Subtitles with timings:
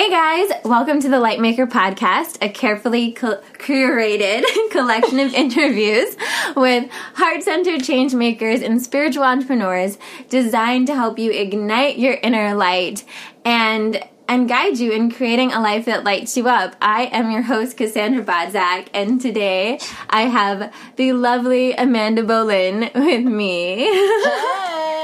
[0.00, 6.16] Hey guys, welcome to the Lightmaker Podcast, a carefully cu- curated collection of interviews
[6.56, 9.98] with heart centered change makers and spiritual entrepreneurs
[10.30, 13.04] designed to help you ignite your inner light
[13.44, 16.76] and and guide you in creating a life that lights you up.
[16.80, 23.26] I am your host, Cassandra Bodzak, and today I have the lovely Amanda Bolin with
[23.26, 23.84] me.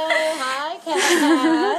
[0.09, 1.76] Hey, hi, Cass.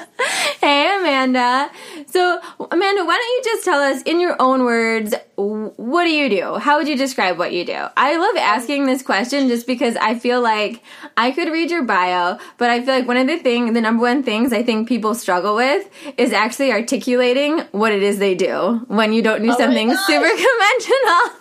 [1.07, 1.71] Amanda.
[2.07, 6.29] So, Amanda, why don't you just tell us in your own words, what do you
[6.29, 6.55] do?
[6.57, 7.85] How would you describe what you do?
[7.95, 10.83] I love asking this question just because I feel like
[11.15, 14.01] I could read your bio, but I feel like one of the thing, the number
[14.01, 18.81] one things I think people struggle with is actually articulating what it is they do
[18.87, 21.39] when you don't do Oh something super conventional.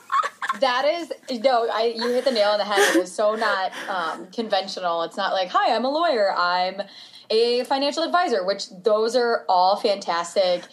[0.61, 2.79] that is no, I you hit the nail on the head.
[2.97, 5.03] It is so not um, conventional.
[5.03, 6.33] It's not like, hi, I'm a lawyer.
[6.37, 6.83] I'm
[7.31, 10.65] a financial advisor, which those are all fantastic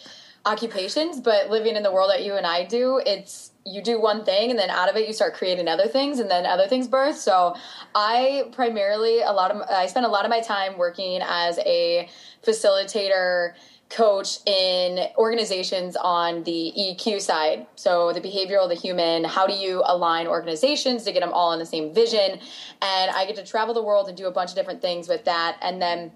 [0.44, 1.20] occupations.
[1.20, 4.50] But living in the world that you and I do, it's you do one thing
[4.50, 7.16] and then out of it you start creating other things and then other things birth
[7.16, 7.56] so
[7.94, 12.06] i primarily a lot of i spend a lot of my time working as a
[12.46, 13.54] facilitator
[13.90, 17.66] coach in organizations on the EQ side.
[17.76, 21.58] So the behavioral, the human, how do you align organizations to get them all on
[21.58, 22.40] the same vision?
[22.82, 25.24] And I get to travel the world and do a bunch of different things with
[25.26, 25.58] that.
[25.62, 26.12] And then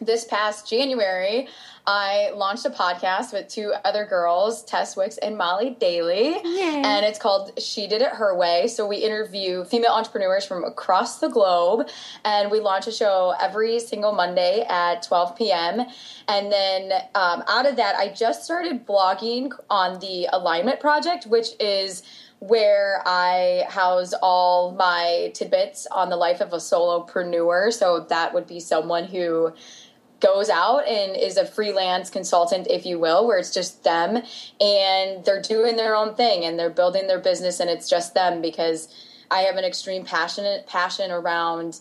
[0.00, 1.48] this past January,
[1.86, 6.36] I launched a podcast with two other girls, Tess Wicks and Molly Daly.
[6.44, 6.82] Yay.
[6.84, 8.68] And it's called She Did It Her Way.
[8.68, 11.88] So we interview female entrepreneurs from across the globe.
[12.24, 15.86] And we launch a show every single Monday at 12 p.m.
[16.28, 21.48] And then um, out of that, I just started blogging on the Alignment Project, which
[21.58, 22.02] is
[22.40, 27.70] where I house all my tidbits on the life of a solopreneur.
[27.72, 29.52] So that would be someone who
[30.20, 34.22] goes out and is a freelance consultant, if you will, where it's just them
[34.60, 38.42] and they're doing their own thing and they're building their business and it's just them
[38.42, 38.88] because
[39.30, 41.80] I have an extreme passionate passion around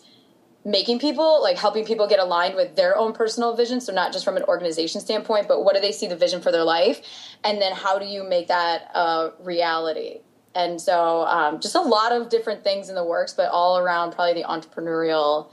[0.65, 4.25] making people like helping people get aligned with their own personal vision so not just
[4.25, 7.01] from an organization standpoint but what do they see the vision for their life?
[7.43, 10.19] And then how do you make that a reality?
[10.55, 14.11] And so um, just a lot of different things in the works but all around
[14.11, 15.51] probably the entrepreneurial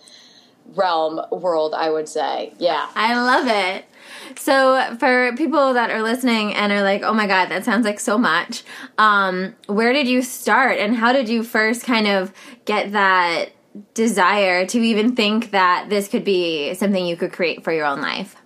[0.74, 3.84] realm world i would say yeah I love it.
[4.38, 8.00] So, for people that are listening and are like, "Oh my god, that sounds like
[8.00, 8.64] so much,"
[8.98, 12.32] um, where did you start, and how did you first kind of
[12.64, 13.50] get that
[13.94, 18.00] desire to even think that this could be something you could create for your own
[18.00, 18.36] life?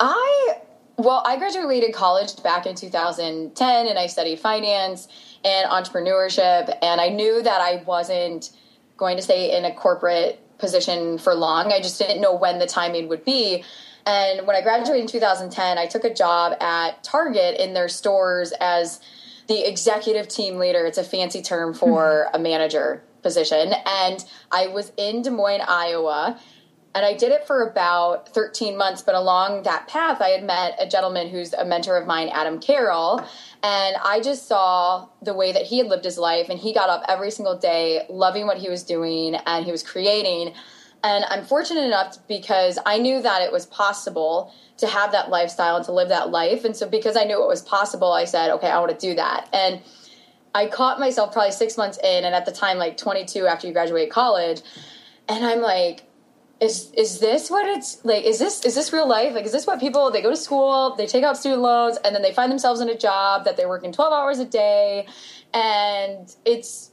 [0.00, 0.58] I
[0.96, 5.06] well, I graduated college back in 2010 and I studied finance
[5.44, 8.50] and entrepreneurship and I knew that I wasn't
[8.96, 11.72] going to stay in a corporate position for long.
[11.72, 13.64] I just didn't know when the timing would be.
[14.06, 18.52] And when I graduated in 2010, I took a job at Target in their stores
[18.60, 19.00] as
[19.48, 20.86] the executive team leader.
[20.86, 22.36] It's a fancy term for mm-hmm.
[22.36, 23.72] a manager position.
[23.86, 26.38] And I was in Des Moines, Iowa.
[26.94, 29.02] And I did it for about 13 months.
[29.02, 32.60] But along that path, I had met a gentleman who's a mentor of mine, Adam
[32.60, 33.22] Carroll.
[33.62, 36.48] And I just saw the way that he had lived his life.
[36.48, 39.82] And he got up every single day, loving what he was doing and he was
[39.82, 40.54] creating.
[41.02, 45.76] And I'm fortunate enough because I knew that it was possible to have that lifestyle
[45.76, 46.64] and to live that life.
[46.64, 49.14] And so, because I knew it was possible, I said, okay, I want to do
[49.14, 49.48] that.
[49.52, 49.80] And
[50.54, 53.72] I caught myself probably six months in, and at the time, like 22 after you
[53.72, 54.60] graduate college.
[55.28, 56.04] And I'm like,
[56.60, 59.32] is is this what it's like is this is this real life?
[59.34, 62.14] Like is this what people they go to school they take out student loans and
[62.14, 65.06] then they find themselves in a job that they're working 12 hours a day
[65.54, 66.90] and it's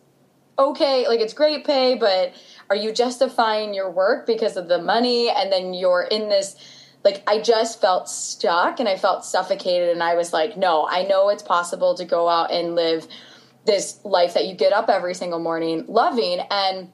[0.58, 2.34] okay like it's great pay but
[2.70, 5.30] are you justifying your work because of the money?
[5.30, 6.56] And then you're in this
[7.04, 11.04] like i just felt stuck and i felt suffocated and i was like no i
[11.04, 13.08] know it's possible to go out and live
[13.66, 16.92] this life that you get up every single morning loving and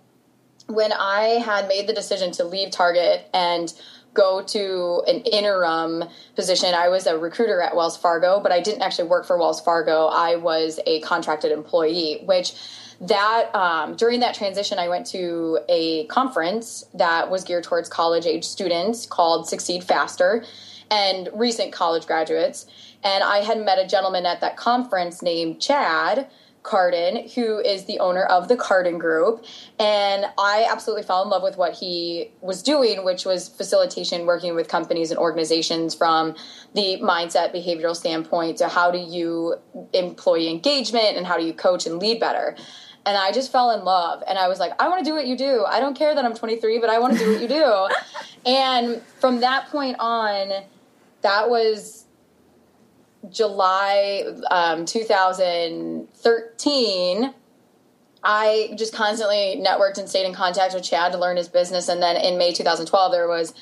[0.68, 3.74] when I had made the decision to leave Target and
[4.14, 6.04] go to an interim
[6.36, 9.62] position, I was a recruiter at Wells Fargo, but I didn't actually work for Wells
[9.62, 10.08] Fargo.
[10.08, 12.54] I was a contracted employee, which
[13.02, 18.26] that um, during that transition, I went to a conference that was geared towards college
[18.28, 20.44] age students called Succeed Faster
[20.92, 22.68] and recent college graduates.
[23.04, 26.30] And I had met a gentleman at that conference named Chad
[26.64, 29.44] Carden, who is the owner of the Carden Group.
[29.80, 34.56] And I absolutely fell in love with what he was doing, which was facilitation, working
[34.56, 36.36] with companies and organizations from
[36.76, 39.56] the mindset, behavioral standpoint to how do you
[39.94, 42.56] employee engagement and how do you coach and lead better.
[43.06, 44.24] And I just fell in love.
[44.28, 45.66] And I was like, I want to do what you do.
[45.66, 47.88] I don't care that I'm 23, but I want to do what you do.
[48.46, 50.52] and from that point on,
[51.22, 52.06] that was
[53.30, 57.34] July um, 2013,
[58.24, 61.88] I just constantly networked and stayed in contact with Chad to learn his business.
[61.88, 63.54] And then in May 2012, there was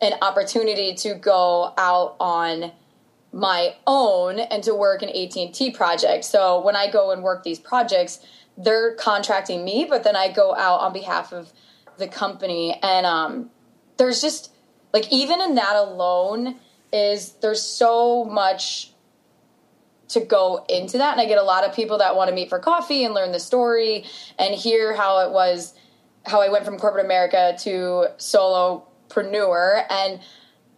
[0.00, 2.72] an opportunity to go out on
[3.32, 6.24] my own and to work an AT&T project.
[6.24, 8.20] So when I go and work these projects,
[8.56, 11.52] they're contracting me, but then I go out on behalf of
[11.98, 12.78] the company.
[12.82, 13.50] And um,
[13.96, 14.52] there's just
[14.92, 16.56] like even in that alone
[16.92, 18.92] is there's so much
[20.08, 21.12] to go into that.
[21.12, 23.32] And i get a lot of people that want to meet for coffee and learn
[23.32, 24.04] the story
[24.38, 25.74] and hear how it was
[26.24, 29.84] how i went from corporate america to solopreneur.
[29.90, 30.20] And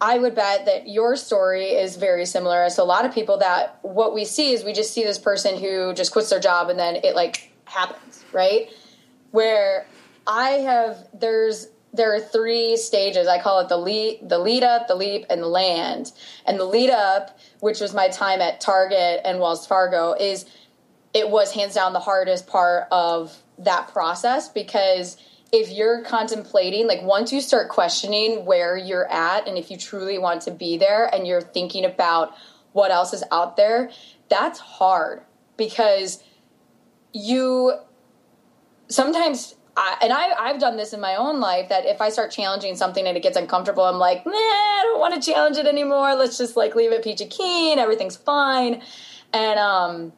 [0.01, 2.63] i would bet that your story is very similar.
[2.63, 5.19] As to a lot of people that what we see is we just see this
[5.19, 8.69] person who just quits their job and then it like happens right?
[9.31, 9.85] Where
[10.27, 13.27] i have there's there are three stages.
[13.27, 16.11] I call it the lead, the lead up, the leap, and the land.
[16.45, 20.45] And the lead up, which was my time at Target and Wells Fargo, is
[21.13, 25.17] it was hands down the hardest part of that process because
[25.51, 30.19] if you're contemplating, like once you start questioning where you're at, and if you truly
[30.19, 32.33] want to be there, and you're thinking about
[32.71, 33.89] what else is out there,
[34.29, 35.21] that's hard
[35.57, 36.23] because
[37.13, 37.73] you
[38.89, 42.31] sometimes I, and I, I've done this in my own life that if I start
[42.31, 45.65] challenging something and it gets uncomfortable, I'm like, nah, I don't want to challenge it
[45.65, 46.15] anymore.
[46.15, 47.79] Let's just like leave it peachy keen.
[47.79, 48.81] Everything's fine.
[49.31, 50.11] And um,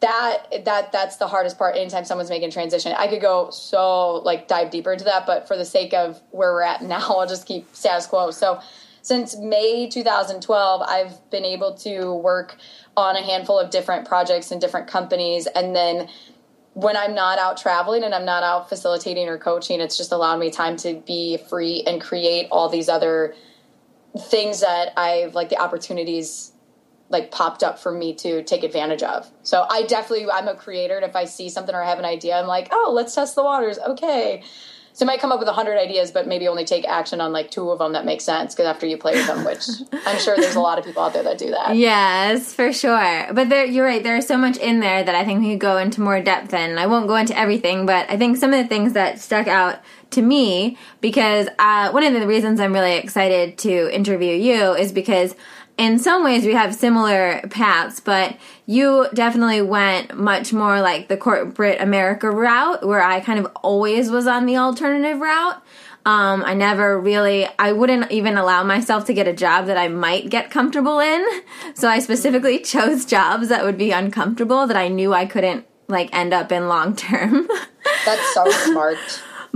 [0.00, 1.76] that that that's the hardest part.
[1.76, 5.56] Anytime someone's making transition, I could go so like dive deeper into that, but for
[5.56, 8.30] the sake of where we're at now, I'll just keep status quo.
[8.32, 8.60] So
[9.00, 12.56] since May 2012, I've been able to work
[12.98, 16.08] on a handful of different projects and different companies, and then
[16.76, 20.38] when I'm not out traveling and I'm not out facilitating or coaching, it's just allowed
[20.38, 23.34] me time to be free and create all these other
[24.28, 26.52] things that I've like the opportunities
[27.08, 29.26] like popped up for me to take advantage of.
[29.42, 32.04] So I definitely I'm a creator and if I see something or I have an
[32.04, 33.78] idea, I'm like, oh, let's test the waters.
[33.78, 34.42] Okay.
[34.96, 37.30] So I might come up with a hundred ideas, but maybe only take action on
[37.30, 39.68] like two of them that make sense because after you play with them, which
[40.06, 41.76] I'm sure there's a lot of people out there that do that.
[41.76, 43.26] Yes, for sure.
[43.30, 44.02] But there, you're right.
[44.02, 46.78] There's so much in there that I think we could go into more depth in.
[46.78, 49.80] I won't go into everything, but I think some of the things that stuck out
[50.12, 54.92] to me because uh, one of the reasons I'm really excited to interview you is
[54.92, 55.36] because
[55.78, 61.16] in some ways we have similar paths, but you definitely went much more like the
[61.16, 65.62] corporate America route, where I kind of always was on the alternative route.
[66.06, 69.88] Um, I never really, I wouldn't even allow myself to get a job that I
[69.88, 71.26] might get comfortable in.
[71.74, 76.14] So I specifically chose jobs that would be uncomfortable that I knew I couldn't like
[76.14, 77.48] end up in long term.
[78.04, 78.98] That's so smart.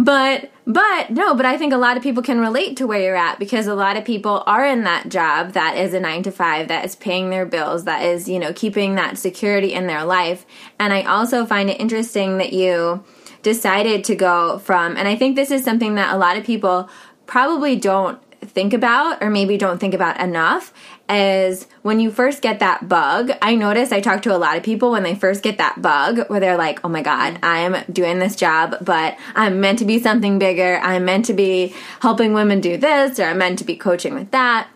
[0.00, 3.17] But but no, but I think a lot of people can relate to where you're
[3.17, 6.31] at because a lot of people are in that job that is a 9 to
[6.31, 10.05] 5 that is paying their bills, that is, you know, keeping that security in their
[10.05, 10.47] life.
[10.79, 13.05] And I also find it interesting that you
[13.43, 16.88] decided to go from and I think this is something that a lot of people
[17.26, 20.72] probably don't think about or maybe don't think about enough
[21.08, 23.32] is when you first get that bug.
[23.42, 26.28] I notice I talk to a lot of people when they first get that bug
[26.28, 29.98] where they're like, oh my God, I'm doing this job, but I'm meant to be
[29.98, 30.78] something bigger.
[30.82, 34.31] I'm meant to be helping women do this or I'm meant to be coaching with
[34.31, 34.69] that.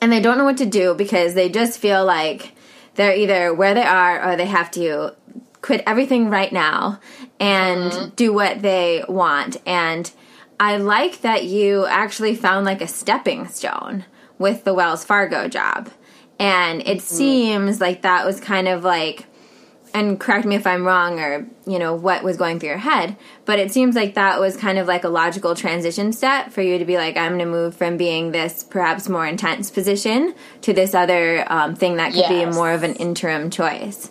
[0.00, 2.52] And they don't know what to do because they just feel like
[2.94, 5.14] they're either where they are or they have to
[5.60, 7.00] quit everything right now
[7.40, 8.08] and mm-hmm.
[8.14, 9.56] do what they want.
[9.66, 10.10] And
[10.60, 14.04] I like that you actually found like a stepping stone
[14.38, 15.90] with the Wells Fargo job.
[16.38, 17.00] And it mm-hmm.
[17.00, 19.26] seems like that was kind of like,
[19.94, 23.16] and correct me if I'm wrong or, you know, what was going through your head,
[23.44, 26.78] but it seems like that was kind of like a logical transition step for you
[26.78, 30.72] to be like, I'm going to move from being this perhaps more intense position to
[30.72, 32.54] this other um, thing that could yes.
[32.54, 34.10] be more of an interim choice.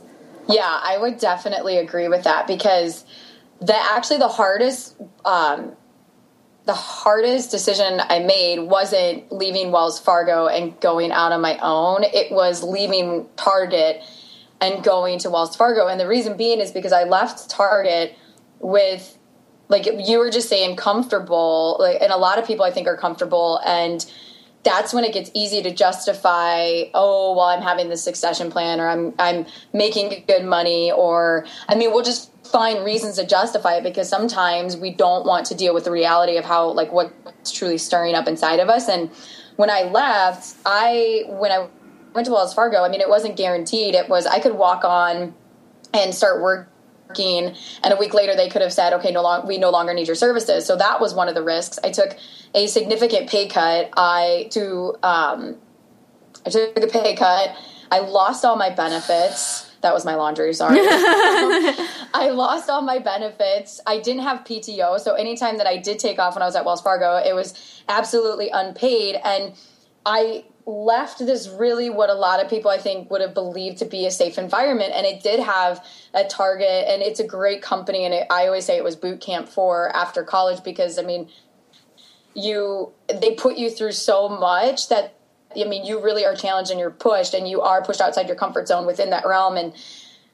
[0.50, 3.06] Yeah, I would definitely agree with that because
[3.60, 5.76] the actually the hardest um,
[6.68, 12.04] the hardest decision I made wasn't leaving Wells Fargo and going out on my own.
[12.04, 14.04] It was leaving Target
[14.60, 15.88] and going to Wells Fargo.
[15.88, 18.18] And the reason being is because I left Target
[18.60, 19.18] with,
[19.70, 21.78] like you were just saying, comfortable.
[21.80, 23.62] Like, and a lot of people I think are comfortable.
[23.66, 24.06] And
[24.64, 28.90] that's when it gets easy to justify, oh, well, I'm having this succession plan or
[28.90, 33.84] I'm I'm making good money or I mean, we'll just find reasons to justify it
[33.84, 37.78] because sometimes we don't want to deal with the reality of how like what's truly
[37.78, 38.88] stirring up inside of us.
[38.88, 39.10] And
[39.56, 41.68] when I left, I when I
[42.14, 43.96] went to Wells Fargo, I mean, it wasn't guaranteed.
[43.96, 45.34] It was I could walk on
[45.94, 49.58] and start working and a week later they could have said okay no long we
[49.58, 52.18] no longer need your services so that was one of the risks i took
[52.54, 55.56] a significant pay cut i to um,
[56.48, 57.56] I took a pay cut.
[57.92, 59.67] I lost all my benefits.
[59.88, 60.80] That was my laundry, sorry.
[60.82, 63.80] I lost all my benefits.
[63.88, 65.00] I didn't have PTO.
[65.00, 67.82] So anytime that I did take off when I was at Wells Fargo, it was
[67.88, 69.16] absolutely unpaid.
[69.24, 69.54] And
[70.06, 73.86] I left this really what a lot of people I think would have believed to
[73.86, 74.92] be a safe environment.
[74.94, 75.82] And it did have
[76.14, 78.04] a target and it's a great company.
[78.04, 81.30] And it, I always say it was boot camp for after college because I mean,
[82.34, 82.92] you,
[83.22, 85.17] they put you through so much that
[85.58, 88.36] I mean, you really are challenged and you're pushed and you are pushed outside your
[88.36, 89.58] comfort zone within that realm.
[89.58, 89.74] And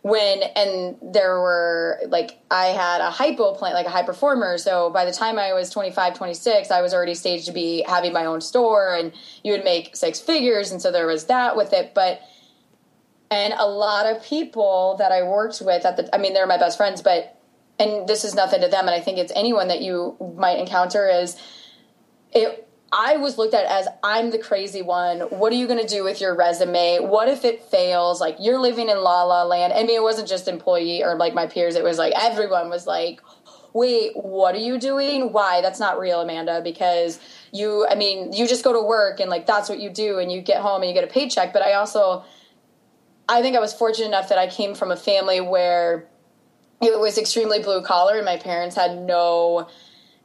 [0.01, 4.57] when, and there were like, I had a hypo plant, like a high performer.
[4.57, 8.11] So by the time I was 25, 26, I was already staged to be having
[8.11, 9.13] my own store and
[9.43, 10.71] you would make six figures.
[10.71, 11.93] And so there was that with it.
[11.93, 12.21] But,
[13.31, 16.57] and a lot of people that I worked with at the, I mean, they're my
[16.57, 17.39] best friends, but,
[17.79, 18.87] and this is nothing to them.
[18.87, 21.37] And I think it's anyone that you might encounter is
[22.33, 25.21] it, I was looked at as I'm the crazy one.
[25.21, 26.99] What are you going to do with your resume?
[26.99, 28.21] What if it fails?
[28.21, 29.73] Like you're living in la la land.
[29.73, 31.75] I mean, it wasn't just employee or like my peers.
[31.75, 33.19] It was like everyone was like,
[33.73, 35.33] wait, what are you doing?
[35.33, 35.61] Why?
[35.61, 37.19] That's not real, Amanda, because
[37.51, 40.31] you, I mean, you just go to work and like that's what you do and
[40.31, 41.51] you get home and you get a paycheck.
[41.51, 42.23] But I also,
[43.27, 46.07] I think I was fortunate enough that I came from a family where
[46.79, 49.67] it was extremely blue collar and my parents had no,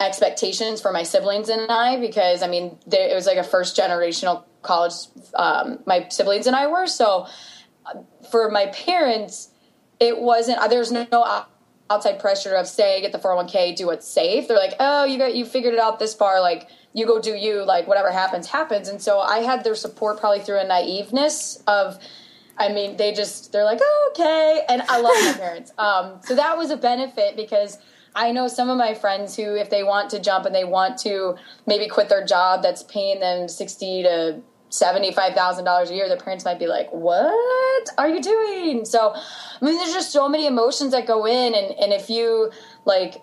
[0.00, 3.76] expectations for my siblings and I because I mean there, it was like a first
[3.76, 4.92] generational college
[5.34, 6.86] um, my siblings and I were.
[6.86, 7.26] So
[7.84, 8.00] uh,
[8.30, 9.50] for my parents
[9.98, 11.44] it wasn't uh, there's no
[11.90, 14.46] outside pressure of say get the 401k do what's safe.
[14.46, 17.34] They're like oh you got you figured it out this far like you go do
[17.34, 18.88] you like whatever happens happens.
[18.88, 21.98] And so I had their support probably through a naiveness of
[22.56, 25.72] I mean they just they're like oh, okay and I love my parents.
[25.76, 27.78] Um, so that was a benefit because
[28.18, 30.98] I know some of my friends who, if they want to jump and they want
[30.98, 31.36] to
[31.68, 36.18] maybe quit their job that's paying them sixty to seventy-five thousand dollars a year, their
[36.18, 40.46] parents might be like, "What are you doing?" So, I mean, there's just so many
[40.46, 42.50] emotions that go in, and and if you
[42.84, 43.22] like,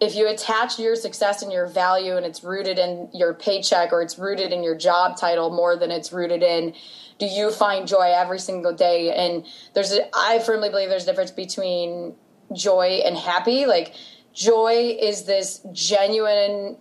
[0.00, 4.00] if you attach your success and your value, and it's rooted in your paycheck or
[4.00, 6.72] it's rooted in your job title more than it's rooted in,
[7.18, 9.12] do you find joy every single day?
[9.12, 12.14] And there's, a, I firmly believe there's a difference between
[12.54, 13.92] joy and happy, like
[14.36, 16.76] joy is this genuine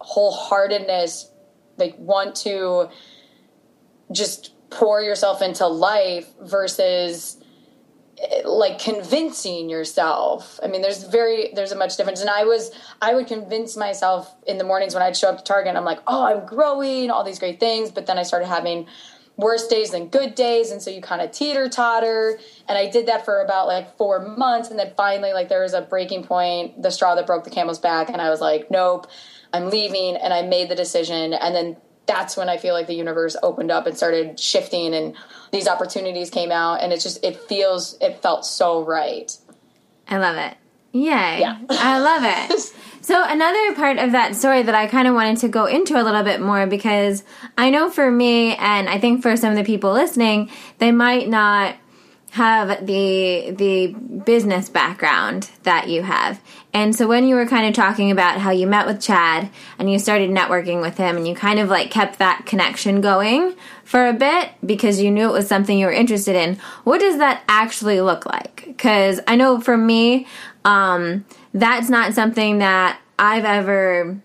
[0.00, 1.26] wholeheartedness
[1.76, 2.88] like want to
[4.12, 7.36] just pour yourself into life versus
[8.44, 10.60] like convincing yourself.
[10.62, 12.20] I mean there's very there's a much difference.
[12.20, 12.70] And i was
[13.02, 16.00] i would convince myself in the mornings when i'd show up to target i'm like
[16.06, 17.90] oh i'm growing all these great things.
[17.90, 18.86] But then i started having
[19.36, 23.06] worse days than good days and so you kind of teeter totter and i did
[23.06, 26.82] that for about like four months and then finally like there was a breaking point
[26.82, 29.06] the straw that broke the camel's back and i was like nope
[29.54, 32.94] i'm leaving and i made the decision and then that's when i feel like the
[32.94, 35.16] universe opened up and started shifting and
[35.52, 39.36] these opportunities came out and it just it feels it felt so right.
[40.08, 40.56] I love it.
[40.92, 41.40] Yay.
[41.40, 41.58] Yeah.
[41.70, 42.72] I love it
[43.02, 46.04] So another part of that story that I kind of wanted to go into a
[46.04, 47.24] little bit more because
[47.56, 51.28] I know for me and I think for some of the people listening, they might
[51.28, 51.76] not
[52.32, 56.40] have the the business background that you have.
[56.72, 59.90] And so when you were kind of talking about how you met with Chad and
[59.90, 64.06] you started networking with him and you kind of like kept that connection going for
[64.06, 67.42] a bit because you knew it was something you were interested in, what does that
[67.48, 68.76] actually look like?
[68.78, 70.28] Cuz I know for me
[70.64, 74.20] um that's not something that I've ever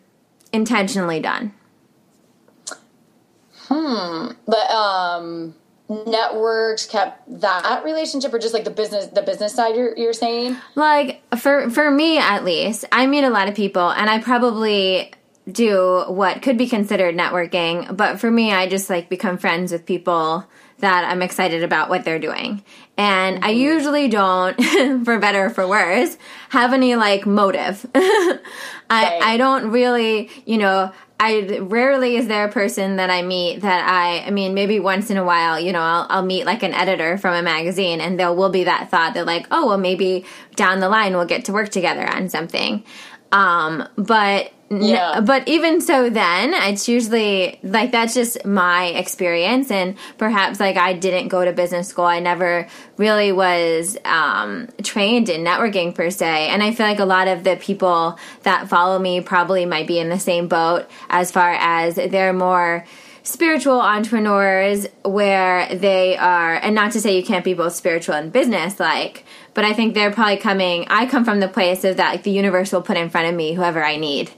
[0.53, 1.53] intentionally done.
[3.67, 4.31] Hmm.
[4.45, 5.55] But um
[5.87, 10.57] networks kept that relationship or just like the business the business side you're, you're saying
[10.73, 15.11] like for for me at least i meet a lot of people and i probably
[15.51, 19.85] do what could be considered networking but for me i just like become friends with
[19.85, 20.43] people
[20.79, 22.63] that I'm excited about what they're doing.
[22.97, 23.45] And mm-hmm.
[23.45, 24.55] I usually don't,
[25.05, 26.17] for better or for worse,
[26.49, 27.85] have any like motive.
[27.95, 28.39] I,
[28.89, 29.21] right.
[29.21, 33.87] I don't really, you know, I rarely is there a person that I meet that
[33.87, 36.73] I, I mean, maybe once in a while, you know, I'll, I'll meet like an
[36.73, 40.25] editor from a magazine and there will be that thought that like, oh, well, maybe
[40.55, 42.83] down the line we'll get to work together on something.
[43.35, 45.19] Um, but yeah.
[45.19, 50.93] but even so then it's usually like that's just my experience and perhaps like i
[50.93, 56.47] didn't go to business school i never really was um, trained in networking per se
[56.47, 59.99] and i feel like a lot of the people that follow me probably might be
[59.99, 62.85] in the same boat as far as they're more
[63.25, 68.31] spiritual entrepreneurs where they are, and not to say you can't be both spiritual and
[68.31, 69.24] business like,
[69.55, 70.85] but I think they're probably coming.
[70.89, 73.33] I come from the place of that, like the universe will put in front of
[73.33, 74.29] me whoever I need,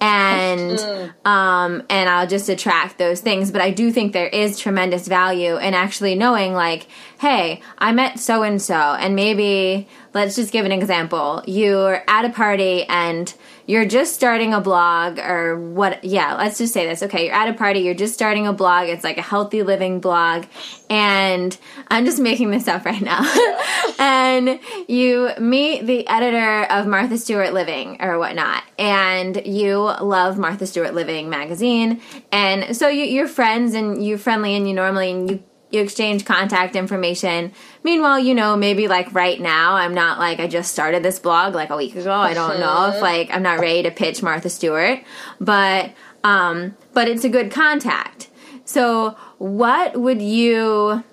[0.00, 0.78] and
[1.24, 3.50] um, and I'll just attract those things.
[3.50, 6.86] But I do think there is tremendous value in actually knowing, like,
[7.18, 11.42] hey, I met so and so, and maybe let's just give an example.
[11.46, 13.34] You're at a party and
[13.66, 17.02] you're just starting a blog or what yeah let's just say this.
[17.02, 18.88] Okay you're at a party you're just starting a blog.
[18.88, 20.46] It's like a healthy living blog.
[20.88, 21.56] And
[21.88, 23.22] i'm just making this up right now.
[23.98, 28.62] And you meet the editor of martha stewart living or whatnot.
[28.78, 32.02] And you love martha stewart living magazine.
[32.30, 35.42] And so you, you're friends and you're friendly and you normally and you
[35.76, 37.52] you exchange contact information.
[37.84, 41.54] Meanwhile, you know, maybe like right now, I'm not like I just started this blog
[41.54, 42.12] like a week ago.
[42.12, 45.00] I don't know if like I'm not ready to pitch Martha Stewart,
[45.40, 45.92] but
[46.24, 48.28] um, but it's a good contact.
[48.64, 51.04] So, what would you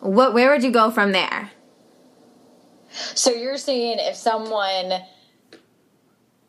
[0.00, 1.50] what where would you go from there?
[2.90, 4.92] So you're saying if someone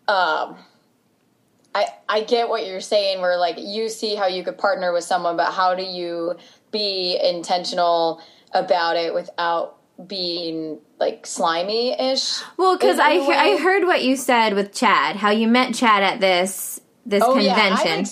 [0.08, 0.58] um
[1.74, 5.04] I I get what you're saying where like you see how you could partner with
[5.04, 6.36] someone but how do you
[6.75, 8.22] be intentional
[8.53, 9.77] about it without
[10.08, 12.41] being like slimy ish.
[12.58, 16.20] Well, because I I heard what you said with Chad, how you met Chad at
[16.20, 18.05] this this oh, convention.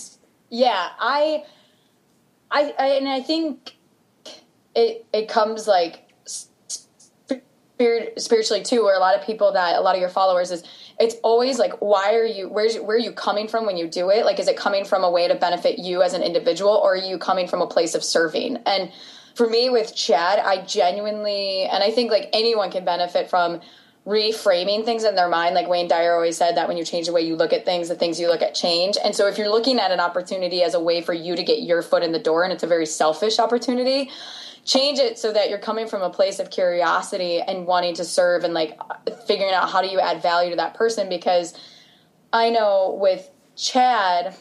[0.49, 1.43] Yeah I, yeah, I,
[2.51, 3.75] I, I, and I think
[4.75, 6.09] it it comes like
[7.83, 10.63] spirit, spiritually too, where a lot of people that a lot of your followers is
[10.99, 14.09] it's always like why are you where's where are you coming from when you do
[14.09, 14.25] it?
[14.25, 16.97] Like is it coming from a way to benefit you as an individual or are
[16.97, 18.57] you coming from a place of serving?
[18.65, 18.91] And
[19.35, 23.59] for me with chad i genuinely and i think like anyone can benefit from
[24.05, 25.55] reframing things in their mind.
[25.55, 27.87] Like wayne dyer always said that when you change the way you look at things
[27.89, 28.97] the things you look at change.
[29.03, 31.61] And so if you're looking at an opportunity as a way for you to get
[31.61, 34.11] your foot in the door and it's a very selfish opportunity
[34.65, 38.43] change it so that you're coming from a place of curiosity and wanting to serve
[38.43, 38.79] and like
[39.27, 41.53] figuring out how do you add value to that person because
[42.31, 44.35] I know with Chad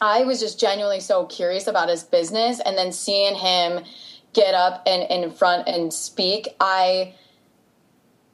[0.00, 3.84] I was just genuinely so curious about his business and then seeing him
[4.32, 7.14] get up and in front and speak I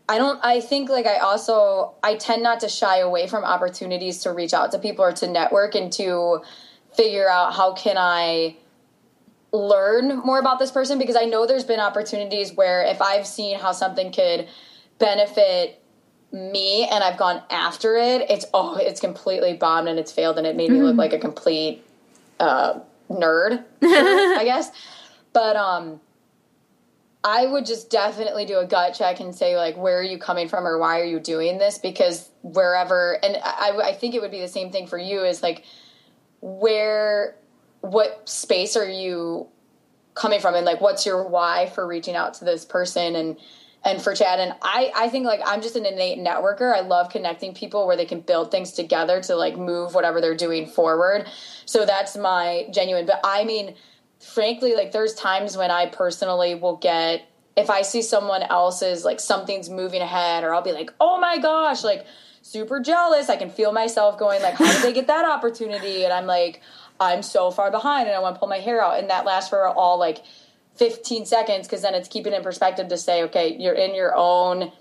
[0.08, 4.22] I don't I think like I also I tend not to shy away from opportunities
[4.22, 6.42] to reach out to people or to network and to
[6.96, 8.56] figure out how can I
[9.52, 13.58] learn more about this person because I know there's been opportunities where if I've seen
[13.58, 14.48] how something could
[14.98, 15.82] benefit
[16.32, 20.46] me and I've gone after it, it's oh, it's completely bombed and it's failed and
[20.46, 20.80] it made mm-hmm.
[20.80, 21.00] me look mm-hmm.
[21.00, 21.84] like a complete
[22.38, 22.80] uh,
[23.10, 24.70] nerd, I guess.
[25.32, 26.00] But um
[27.24, 30.48] I would just definitely do a gut check and say like where are you coming
[30.48, 34.30] from or why are you doing this because wherever and I, I think it would
[34.30, 35.64] be the same thing for you is like
[36.40, 37.34] where
[37.80, 39.48] what space are you
[40.14, 43.36] coming from and like what's your why for reaching out to this person and
[43.84, 46.74] and for Chad and I I think like I'm just an innate networker.
[46.74, 50.36] I love connecting people where they can build things together to like move whatever they're
[50.36, 51.28] doing forward.
[51.64, 53.76] So that's my genuine but I mean
[54.18, 59.20] frankly like there's times when I personally will get if I see someone else's like
[59.20, 62.06] something's moving ahead or I'll be like, "Oh my gosh, like
[62.42, 63.28] super jealous.
[63.28, 66.04] I can feel myself going like, how did they get that opportunity?
[66.04, 66.62] And I'm like,
[67.00, 68.98] I'm so far behind and I want to pull my hair out.
[68.98, 70.24] And that lasts for all like
[70.76, 74.72] 15 seconds because then it's keeping in perspective to say, okay, you're in your own,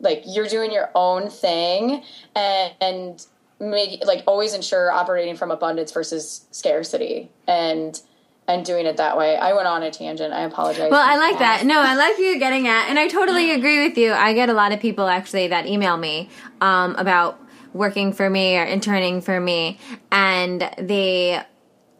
[0.00, 2.02] like you're doing your own thing
[2.34, 3.26] and, and
[3.60, 8.00] make like always ensure operating from abundance versus scarcity and
[8.46, 9.36] and doing it that way.
[9.36, 10.34] I went on a tangent.
[10.34, 10.90] I apologize.
[10.90, 11.64] Well, I like that.
[11.64, 14.12] No, I like you getting at, and I totally agree with you.
[14.12, 16.28] I get a lot of people actually that email me
[16.60, 17.40] um, about
[17.72, 19.78] working for me or interning for me,
[20.12, 21.42] and they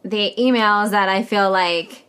[0.05, 2.05] the emails that I feel like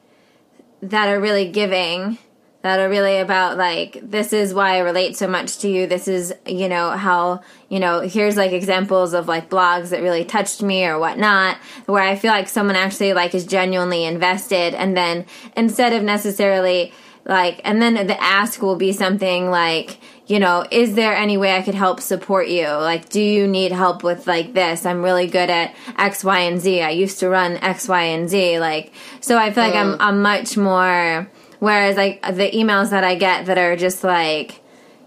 [0.83, 2.19] that are really giving
[2.67, 5.87] that are really about like this is why I relate so much to you.
[5.87, 10.25] This is you know how you know here's like examples of like blogs that really
[10.25, 14.97] touched me or whatnot, where I feel like someone actually like is genuinely invested, and
[14.97, 16.93] then instead of necessarily
[17.25, 21.57] like, and then the ask will be something like you know, is there any way
[21.57, 22.67] I could help support you?
[22.67, 24.85] Like, do you need help with like this?
[24.85, 26.83] I'm really good at X, Y, and Z.
[26.83, 28.59] I used to run X, Y, and Z.
[28.59, 29.97] Like, so I feel like I'm, mm.
[30.01, 34.61] I'm much more, whereas like the emails that I get that are just like,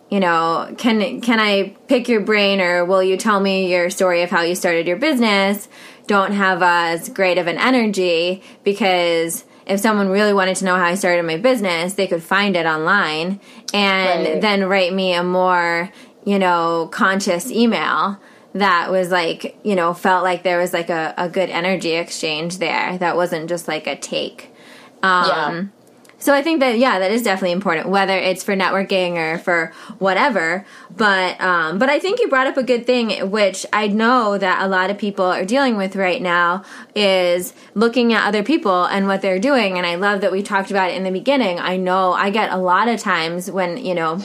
[0.09, 4.23] you know, can, can I pick your brain or will you tell me your story
[4.23, 5.67] of how you started your business?
[6.07, 10.83] Don't have as great of an energy because if someone really wanted to know how
[10.83, 13.39] I started my business, they could find it online
[13.73, 14.41] and right.
[14.41, 15.91] then write me a more,
[16.25, 18.19] you know, conscious email
[18.53, 22.57] that was like you know felt like there was like a, a good energy exchange
[22.57, 24.51] there that wasn't just like a take
[25.03, 25.65] um, yeah.
[26.19, 29.73] So i think that yeah that is definitely important whether it's for networking or for
[29.97, 34.37] whatever but um, but i think you brought up a good thing which i know
[34.37, 36.63] that a lot of people are dealing with right now
[36.95, 40.69] is looking at other people and what they're doing and i love that we talked
[40.69, 43.95] about it in the beginning i know i get a lot of times when you
[43.95, 44.19] know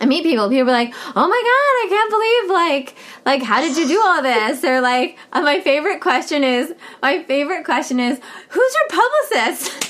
[0.00, 3.60] I meet people, people are like, "Oh my god, I can't believe like like how
[3.60, 7.98] did you do all this?" Or like, uh, my favorite question is my favorite question
[8.00, 9.84] is, "Who's your publicist?"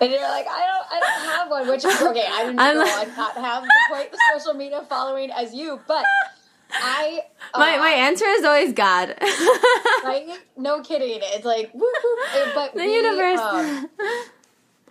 [0.00, 1.68] and you're like, I don't, I don't have one.
[1.68, 2.26] Which is okay.
[2.30, 6.04] I didn't know I not have quite the social media following as you, but
[6.72, 7.22] I
[7.54, 9.16] uh, my my answer is always God.
[10.04, 10.38] right?
[10.56, 11.20] No kidding.
[11.22, 12.48] It's like whoop, whoop.
[12.54, 13.40] But the we, universe.
[13.40, 13.90] Um,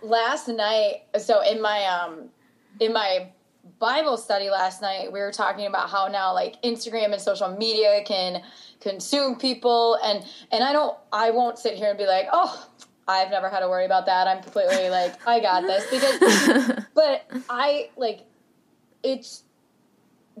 [0.02, 2.28] last night, so in my um
[2.78, 3.30] in my
[3.78, 8.02] Bible study last night, we were talking about how now like Instagram and social media
[8.04, 8.42] can
[8.80, 12.66] consume people and and I don't I won't sit here and be like, "Oh,
[13.08, 14.26] I've never had to worry about that.
[14.26, 18.20] I'm completely like, I got this." Because but I like
[19.02, 19.44] it's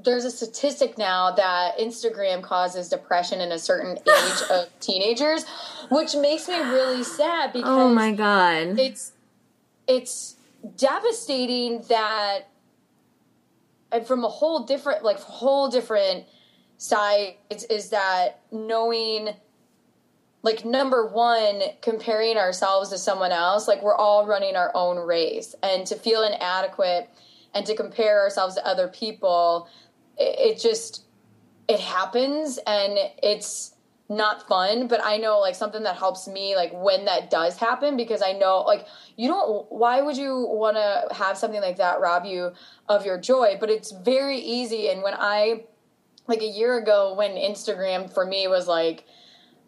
[0.02, 5.44] there's a statistic now that Instagram causes depression in a certain age of teenagers,
[5.90, 8.78] which makes me really sad oh because Oh my god.
[8.78, 9.12] It's
[9.86, 10.36] it's
[10.76, 12.50] devastating that
[13.92, 16.24] and from a whole different like whole different
[16.76, 19.30] side is that knowing
[20.42, 25.54] like number one comparing ourselves to someone else like we're all running our own race.
[25.62, 27.10] And to feel inadequate
[27.54, 29.68] and to compare ourselves to other people
[30.16, 31.04] it, it just
[31.68, 33.74] it happens and it's
[34.08, 34.88] not fun.
[34.88, 38.32] But i know like something that helps me like when that does happen because i
[38.32, 42.52] know like you don't why would you want to have something like that rob you
[42.88, 43.56] of your joy?
[43.60, 44.88] But it's very easy.
[44.88, 45.64] And when i
[46.26, 49.04] like a year ago when instagram for me was like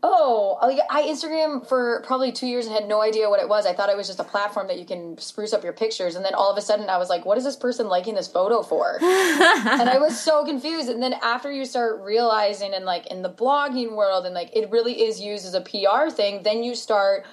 [0.04, 3.66] Oh, oh I Instagram for probably two years and had no idea what it was.
[3.66, 6.16] I thought it was just a platform that you can spruce up your pictures.
[6.16, 8.26] And then all of a sudden I was like, what is this person liking this
[8.26, 8.96] photo for?
[9.00, 10.88] and I was so confused.
[10.88, 14.70] And then after you start realizing and like in the blogging world and like it
[14.70, 17.24] really is used as a PR thing, then you start,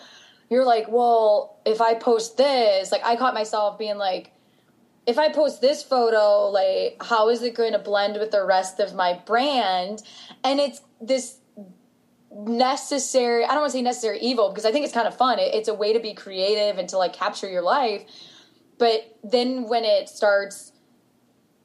[0.49, 4.31] you're like, well, if I post this, like I caught myself being like,
[5.07, 8.79] if I post this photo, like, how is it going to blend with the rest
[8.79, 10.03] of my brand?
[10.43, 11.38] And it's this
[12.31, 15.39] necessary i don't want to say necessary evil because i think it's kind of fun.
[15.39, 18.03] It, it's a way to be creative and to like capture your life.
[18.77, 20.71] But then when it starts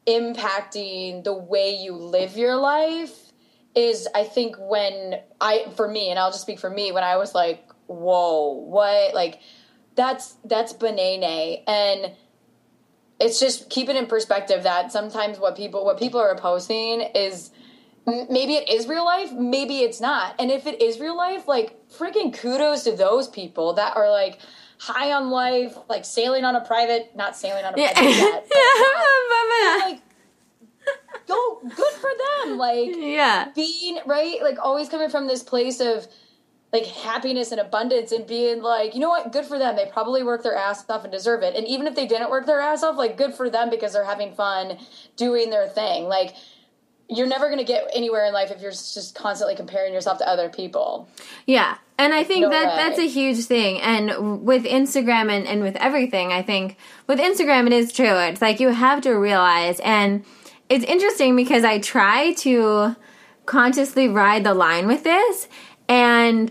[0.07, 3.33] impacting the way you live your life
[3.75, 7.17] is i think when i for me and i'll just speak for me when i
[7.17, 9.15] was like whoa what?
[9.15, 9.41] Like
[9.95, 11.63] that's that's banane.
[11.67, 12.13] And
[13.21, 17.51] it's just keep it in perspective that sometimes what people what people are posting is
[18.07, 20.35] maybe it is real life, maybe it's not.
[20.39, 24.41] And if it is real life, like freaking kudos to those people that are like
[24.79, 28.47] high on life, like sailing on a private, not sailing on a private jet.
[28.55, 30.01] yeah, like,
[31.27, 32.11] go good for
[32.45, 32.59] them.
[32.59, 36.07] Like yeah, being right, like always coming from this place of
[36.75, 39.77] like happiness and abundance and being like, you know what, good for them.
[39.77, 41.55] They probably work their ass off and deserve it.
[41.55, 44.05] And even if they didn't work their ass off, like good for them because they're
[44.05, 44.79] having fun
[45.17, 46.05] doing their thing.
[46.07, 46.35] Like
[47.09, 50.29] you're never going to get anywhere in life if you're just constantly comparing yourself to
[50.29, 51.09] other people.
[51.47, 51.77] Yeah.
[51.99, 52.77] And I think no that way.
[52.77, 53.81] that's a huge thing.
[53.81, 58.19] And with Instagram and, and with everything, I think with Instagram, it is true.
[58.19, 60.25] It's like you have to realize, and
[60.69, 62.97] it's interesting because I try to
[63.47, 65.49] consciously ride the line with this.
[65.89, 66.51] And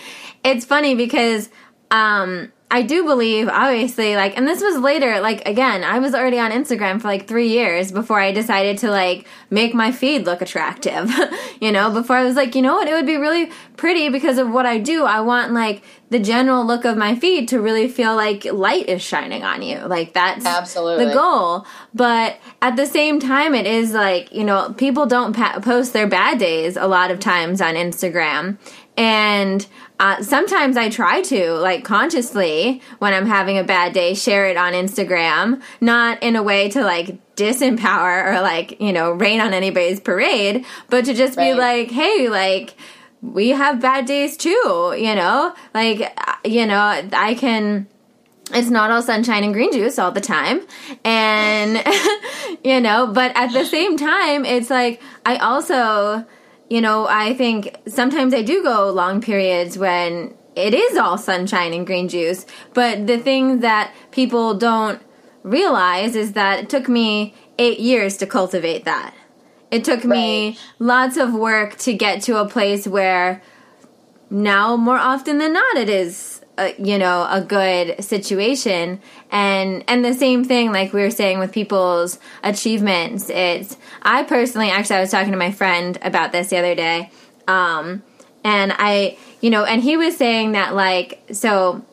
[0.44, 1.50] it's funny because,
[1.90, 6.38] um, I do believe, obviously, like, and this was later, like, again, I was already
[6.38, 10.42] on Instagram for like three years before I decided to, like, make my feed look
[10.42, 11.10] attractive.
[11.62, 14.36] you know, before I was like, you know what, it would be really pretty because
[14.36, 15.06] of what I do.
[15.06, 19.00] I want, like, the general look of my feed to really feel like light is
[19.00, 19.78] shining on you.
[19.78, 21.66] Like, that's absolutely the goal.
[21.94, 26.06] But at the same time, it is like, you know, people don't pa- post their
[26.06, 28.58] bad days a lot of times on Instagram.
[28.98, 29.66] And
[30.00, 34.56] uh, sometimes I try to, like consciously, when I'm having a bad day, share it
[34.56, 39.52] on Instagram, not in a way to like disempower or like, you know, rain on
[39.52, 41.52] anybody's parade, but to just right.
[41.52, 42.74] be like, hey, like,
[43.22, 45.52] we have bad days too, you know?
[45.74, 47.88] Like, uh, you know, I can
[48.52, 50.62] it's not all sunshine and green juice all the time
[51.04, 51.84] and
[52.64, 56.24] you know but at the same time it's like i also
[56.68, 61.72] you know, I think sometimes I do go long periods when it is all sunshine
[61.72, 62.44] and green juice.
[62.74, 65.00] But the thing that people don't
[65.42, 69.14] realize is that it took me eight years to cultivate that.
[69.70, 73.42] It took me lots of work to get to a place where
[74.30, 79.00] now more often than not it is a, you know a good situation.
[79.30, 83.30] And and the same thing like we were saying with people's achievements.
[83.30, 87.10] It's i personally actually i was talking to my friend about this the other day.
[87.46, 88.02] Um
[88.44, 91.84] and i you know and he was saying that like so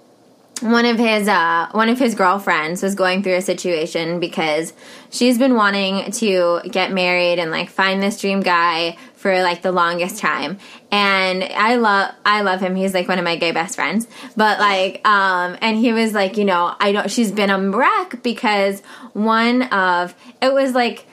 [0.62, 4.74] one of his uh, one of his girlfriends was going through a situation because
[5.10, 9.72] she's been wanting to get married and like find this dream guy for like the
[9.72, 10.60] longest time.
[10.92, 12.76] And i love i love him.
[12.76, 14.08] He's like one of my gay best friends.
[14.38, 18.22] But like um and he was like you know i don't she's been a wreck
[18.22, 18.82] because
[19.14, 21.08] one of it was like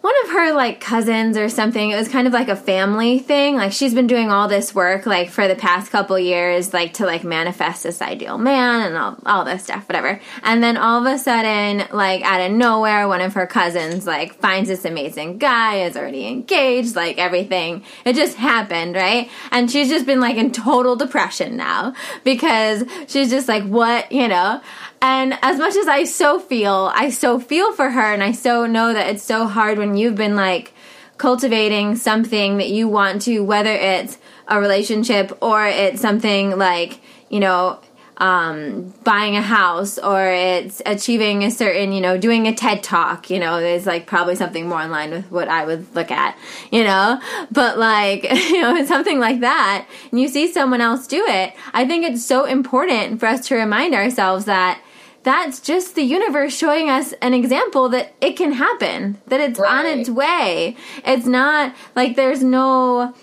[0.00, 3.56] one of her like cousins or something it was kind of like a family thing.
[3.56, 7.06] Like she's been doing all this work like for the past couple years like to
[7.06, 10.20] like manifest this ideal man and all, all this stuff whatever.
[10.44, 14.34] And then all of a sudden like out of nowhere one of her cousins like
[14.34, 17.82] finds this amazing guy is already engaged like everything.
[18.04, 19.28] It just happened right?
[19.50, 24.28] And she's just been like in total depression now because she's just like what you
[24.28, 24.60] know
[25.00, 28.66] and as much as I so feel, I so feel for her, and I so
[28.66, 30.72] know that it's so hard when you've been like
[31.18, 37.40] cultivating something that you want to, whether it's a relationship or it's something like, you
[37.40, 37.80] know,
[38.18, 43.30] um, buying a house or it's achieving a certain, you know, doing a TED talk,
[43.30, 46.36] you know, is like probably something more in line with what I would look at,
[46.72, 47.20] you know,
[47.52, 51.86] but like, you know, something like that, and you see someone else do it, I
[51.86, 54.80] think it's so important for us to remind ourselves that
[55.28, 59.84] that's just the universe showing us an example that it can happen, that it's on
[59.84, 60.74] its way.
[61.04, 63.14] It's not like there's no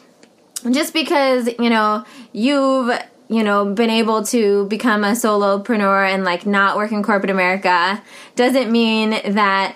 [0.69, 2.95] just because you know you've
[3.27, 8.01] you know been able to become a solopreneur and like not work in corporate america
[8.35, 9.75] doesn't mean that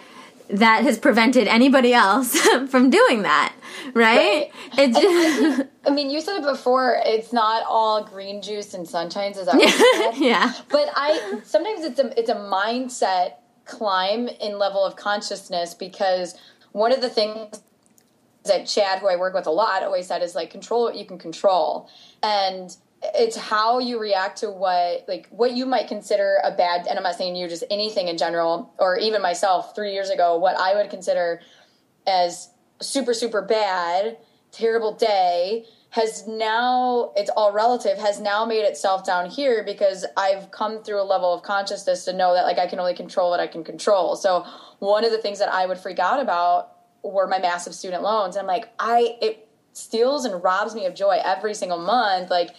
[0.49, 2.37] that has prevented anybody else
[2.69, 3.53] from doing that
[3.93, 4.51] right, Right.
[4.77, 6.99] it's just I mean, you said it before.
[7.05, 9.37] It's not all green juice and sunshines.
[9.37, 9.69] Is that what you
[10.13, 10.17] said?
[10.17, 13.33] yeah But I sometimes it's a it's a mindset
[13.65, 16.35] climb in level of consciousness because
[16.71, 17.61] one of the things
[18.45, 21.05] that Chad, who I work with a lot, always said is like control what you
[21.05, 21.89] can control,
[22.23, 26.87] and it's how you react to what like what you might consider a bad.
[26.87, 29.75] And I'm not saying you, just anything in general, or even myself.
[29.75, 31.41] Three years ago, what I would consider
[32.05, 32.49] as
[32.81, 34.17] super super bad,
[34.51, 40.51] terrible day has now it's all relative has now made itself down here because I've
[40.51, 43.39] come through a level of consciousness to know that like I can only control what
[43.39, 44.15] I can control.
[44.15, 44.45] So
[44.79, 48.37] one of the things that I would freak out about were my massive student loans.
[48.37, 52.29] I'm like, I it steals and robs me of joy every single month.
[52.29, 52.51] Like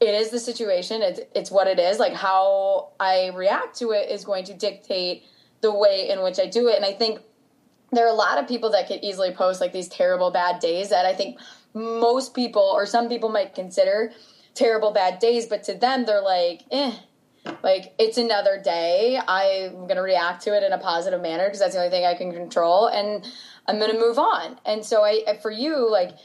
[0.00, 1.02] it is the situation.
[1.02, 1.98] It's it's what it is.
[1.98, 5.24] Like how I react to it is going to dictate
[5.62, 6.76] the way in which I do it.
[6.76, 7.20] And I think
[7.92, 10.90] there are a lot of people that could easily post like these terrible bad days
[10.90, 11.38] that I think
[11.72, 14.12] most people or some people might consider
[14.54, 16.92] terrible bad days, but to them they're like, eh,
[17.62, 19.20] like it's another day.
[19.26, 22.14] I'm gonna react to it in a positive manner because that's the only thing I
[22.14, 23.26] can control, and
[23.66, 24.58] I'm gonna move on.
[24.64, 26.16] And so I, for you, like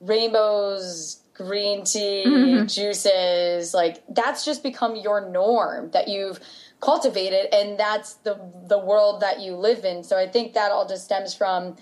[0.00, 2.66] rainbows, green tea, mm-hmm.
[2.66, 6.40] juices, like that's just become your norm that you've
[6.80, 10.02] cultivated, and that's the the world that you live in.
[10.02, 11.76] So I think that all just stems from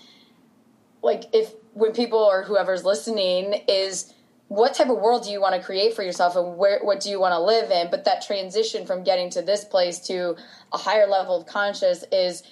[1.01, 4.13] like if when people or whoever's listening is
[4.49, 7.09] what type of world do you want to create for yourself and where what do
[7.09, 10.35] you want to live in but that transition from getting to this place to
[10.71, 12.43] a higher level of conscious is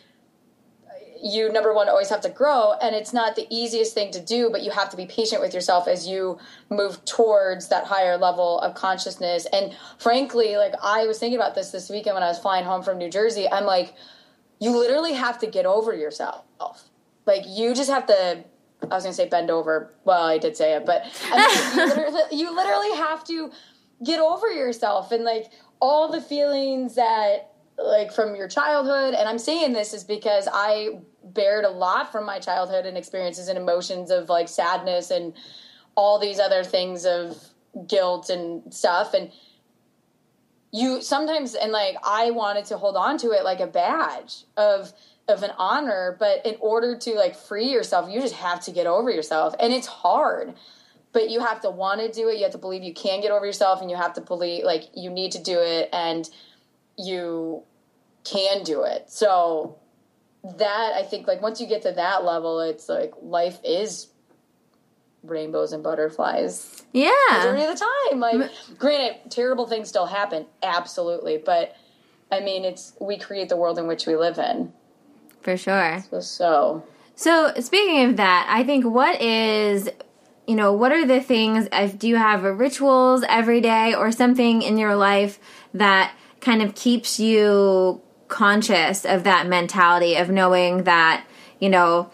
[1.26, 4.52] you number one always have to grow and it's not the easiest thing to do
[4.52, 6.38] but you have to be patient with yourself as you
[6.70, 9.48] move towards that higher level of consciousness.
[9.52, 12.84] And frankly like i was thinking about this this weekend when i was flying home
[12.84, 13.50] from new jersey.
[13.52, 13.96] I'm like
[14.60, 16.46] you literally have to get over yourself.
[17.26, 18.44] Like you just have to
[18.84, 19.92] i was gonna say bend over.
[20.04, 23.52] Well i did say it but I mean, you, literally, you literally have to
[24.04, 25.12] get over yourself.
[25.12, 30.04] And like all the feelings that like from your childhood and i'm saying this is
[30.04, 30.98] because i
[31.34, 35.34] bared a lot from my childhood and experiences and emotions of like sadness and
[35.96, 37.38] all these other things of
[37.88, 39.14] guilt and stuff.
[39.14, 39.32] And
[40.72, 44.92] you sometimes and like i wanted to hold on to it like a badge of
[45.30, 48.86] of an honor but in order to like free yourself you just have to get
[48.86, 49.56] over yourself.
[49.58, 50.54] And it's hard
[51.16, 52.36] but you have to want to do it.
[52.36, 54.84] You have to believe you can get over yourself and you have to believe like
[54.94, 56.30] you need to do it and
[56.98, 57.64] you
[58.26, 59.10] can do it.
[59.10, 59.78] So
[60.58, 64.08] that i think like once you get to that level it's like life is
[65.24, 68.20] rainbows and butterflies yeah majority of the time.
[68.20, 71.76] Like, granted, terrible things still happen, absolutely, but
[72.32, 74.72] I mean, it's we create the world in which we live in.
[75.42, 76.84] for sure So, so
[77.16, 79.90] So, speaking of that, I think what is,
[80.48, 84.62] you know, what are the things, if, do you have rituals every day or something
[84.62, 85.40] in your life
[85.74, 91.26] that kind of keeps you conscious of that mentality of knowing that,
[91.60, 92.10] you know,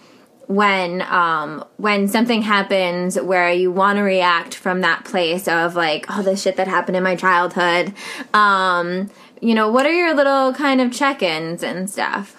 [0.47, 6.05] when um when something happens where you want to react from that place of like
[6.09, 7.93] oh the shit that happened in my childhood
[8.33, 12.35] um you know what are your little kind of check-ins and stuff?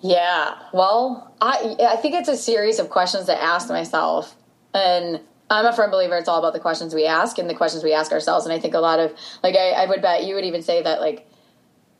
[0.00, 0.56] Yeah.
[0.72, 4.34] Well i i think it's a series of questions to ask myself.
[4.72, 5.20] And
[5.50, 7.92] i'm a firm believer it's all about the questions we ask and the questions we
[7.92, 8.46] ask ourselves.
[8.46, 10.82] And i think a lot of like i, I would bet you would even say
[10.82, 11.27] that like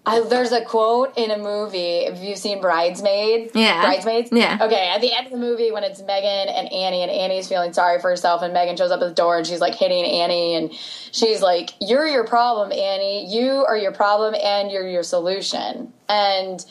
[0.07, 2.05] I, there's a quote in a movie.
[2.05, 3.83] Have you seen Bridesmaids, Yeah.
[3.83, 4.31] Bridesmaids?
[4.33, 4.59] Yeah.
[4.61, 7.75] Okay, at the end of the movie, when it's Megan and Annie, and Annie's feeling
[7.75, 10.55] sorry for herself, and Megan shows up at the door and she's like hitting Annie,
[10.55, 13.27] and she's like, You're your problem, Annie.
[13.31, 15.93] You are your problem, and you're your solution.
[16.09, 16.65] And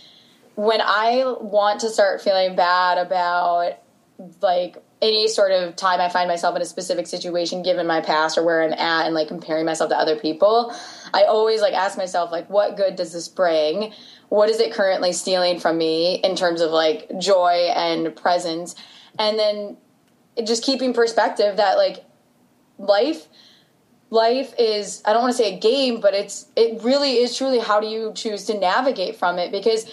[0.56, 3.74] when I want to start feeling bad about
[4.42, 8.38] like any sort of time I find myself in a specific situation, given my past
[8.38, 10.74] or where I'm at, and like comparing myself to other people,
[11.14, 13.94] I always like ask myself, like, what good does this bring?
[14.30, 18.76] What is it currently stealing from me in terms of like joy and presence?
[19.20, 19.78] And then
[20.46, 22.04] just keeping perspective that like
[22.78, 23.28] life
[24.10, 27.60] life is i don't want to say a game but it's it really is truly
[27.60, 29.92] how do you choose to navigate from it because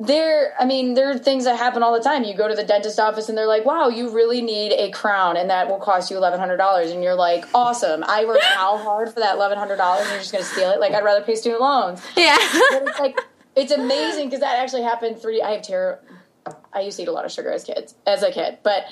[0.00, 2.22] there i mean there are things that happen all the time.
[2.22, 5.36] You go to the dentist office and they're like wow you really need a crown
[5.36, 8.04] and that will cost you $1100 and you're like awesome.
[8.06, 10.80] I worked how hard for that $1100 and you're just going to steal it?
[10.80, 12.00] Like i'd rather pay student loans.
[12.16, 12.36] Yeah.
[12.70, 13.20] But it's like
[13.56, 16.00] it's amazing because that actually happened three i have terror
[16.72, 18.84] i used to eat a lot of sugar as kids as a kid but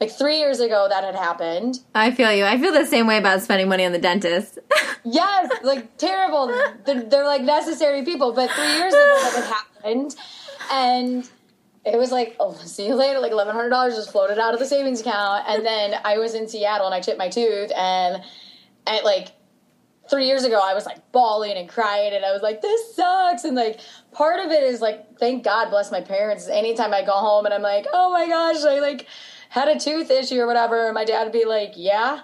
[0.00, 1.78] like three years ago that had happened.
[1.94, 2.44] I feel you.
[2.44, 4.58] I feel the same way about spending money on the dentist.
[5.04, 6.46] Yes like terrible.
[6.84, 10.14] They're, they're like necessary people but three years ago that had happened
[10.70, 11.28] and
[11.84, 13.18] it was like, oh, see you later.
[13.20, 16.34] Like eleven hundred dollars just floated out of the savings account, and then I was
[16.34, 18.22] in Seattle and I chipped my tooth, and
[18.86, 19.28] at like
[20.10, 23.44] three years ago, I was like bawling and crying, and I was like, this sucks,
[23.44, 23.80] and like
[24.12, 26.48] part of it is like, thank God bless my parents.
[26.48, 29.06] Anytime I go home and I'm like, oh my gosh, I like
[29.48, 32.20] had a tooth issue or whatever, my dad would be like, yeah.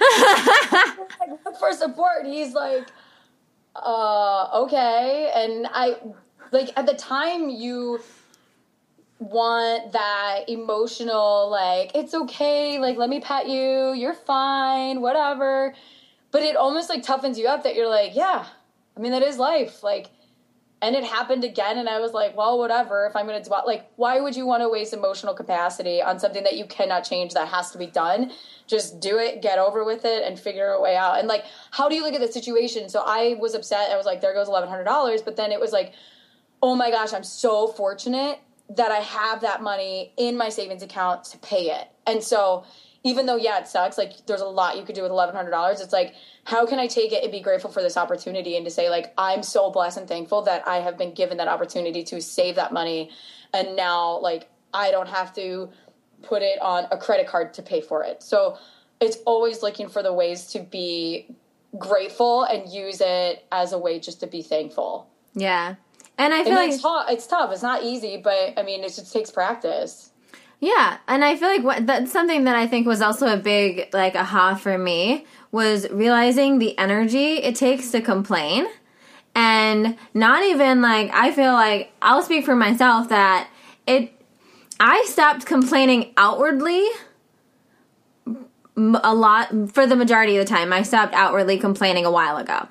[0.00, 2.26] like, for support.
[2.26, 2.88] He's like,
[3.74, 5.32] uh, okay.
[5.34, 5.96] And I
[6.50, 8.00] like at the time you
[9.18, 15.74] want that emotional like it's okay like let me pat you you're fine whatever.
[16.30, 18.46] But it almost like toughens you up that you're like yeah
[18.96, 19.82] i mean that is life.
[19.82, 20.10] Like
[20.80, 23.90] and it happened again and i was like well whatever if i'm gonna do like
[23.96, 27.48] why would you want to waste emotional capacity on something that you cannot change that
[27.48, 28.30] has to be done?
[28.68, 31.18] Just do it get over with it and figure a way out.
[31.18, 32.88] And like how do you look at the situation?
[32.88, 35.94] So i was upset i was like there goes $1100 but then it was like
[36.62, 38.40] oh my gosh, I'm so fortunate
[38.70, 41.88] that I have that money in my savings account to pay it.
[42.06, 42.64] And so,
[43.04, 45.92] even though, yeah, it sucks, like there's a lot you could do with $1,100, it's
[45.92, 48.90] like, how can I take it and be grateful for this opportunity and to say,
[48.90, 52.56] like, I'm so blessed and thankful that I have been given that opportunity to save
[52.56, 53.10] that money.
[53.54, 55.70] And now, like, I don't have to
[56.22, 58.22] put it on a credit card to pay for it.
[58.22, 58.58] So,
[59.00, 61.28] it's always looking for the ways to be
[61.78, 65.08] grateful and use it as a way just to be thankful.
[65.34, 65.76] Yeah.
[66.18, 67.06] And I feel like it's tough.
[67.08, 67.52] It's tough.
[67.52, 70.10] It's not easy, but I mean, it just takes practice.
[70.60, 73.88] Yeah, and I feel like what, that's something that I think was also a big
[73.92, 78.66] like aha for me was realizing the energy it takes to complain,
[79.36, 83.48] and not even like I feel like I'll speak for myself that
[83.86, 84.12] it.
[84.80, 86.84] I stopped complaining outwardly
[88.76, 90.72] a lot for the majority of the time.
[90.72, 92.66] I stopped outwardly complaining a while ago,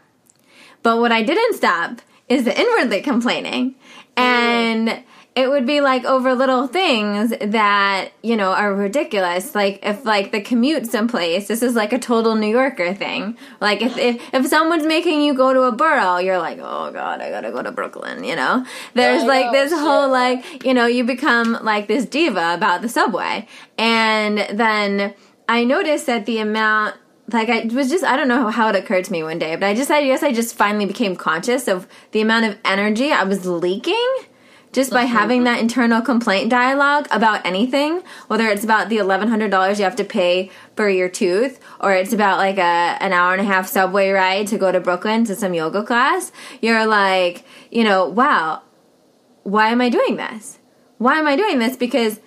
[0.83, 3.75] but what I didn't stop is the inwardly complaining.
[4.15, 5.03] And
[5.37, 9.53] it would be like over little things that, you know, are ridiculous.
[9.53, 13.37] Like if like the commute someplace, this is like a total New Yorker thing.
[13.61, 17.21] Like if, if, if someone's making you go to a borough, you're like, oh God,
[17.21, 18.65] I gotta go to Brooklyn, you know?
[18.95, 19.79] There's I like this shit.
[19.79, 23.47] whole like, you know, you become like this diva about the subway.
[23.77, 25.13] And then
[25.47, 26.95] I noticed that the amount
[27.31, 29.65] like I was just I don't know how it occurred to me one day, but
[29.65, 33.23] I just I guess I just finally became conscious of the amount of energy I
[33.23, 34.15] was leaking
[34.73, 39.51] just by having that internal complaint dialogue about anything, whether it's about the eleven hundred
[39.51, 42.61] dollars you have to pay for your tooth, or it's about like a
[43.01, 46.32] an hour and a half subway ride to go to Brooklyn to some yoga class.
[46.61, 48.61] You're like, you know, wow,
[49.43, 50.59] why am I doing this?
[50.97, 51.75] Why am I doing this?
[51.75, 52.19] Because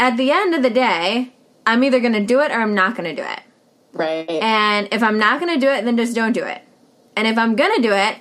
[0.00, 1.34] at the end of the day,
[1.66, 3.40] I'm either to do it or I'm not to do it.
[3.92, 4.28] Right.
[4.28, 6.62] And if I'm not going to do it, then just don't do it.
[7.16, 8.18] And if I'm going to do it,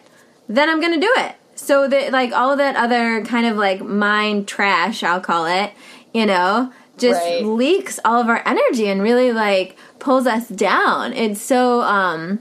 [0.48, 1.36] then I'm going to do it.
[1.56, 5.72] So that like all of that other kind of like mind trash, I'll call it,
[6.14, 7.44] you know, just Right.
[7.44, 11.14] leaks all of our energy and really like pulls us down.
[11.14, 12.40] It's so um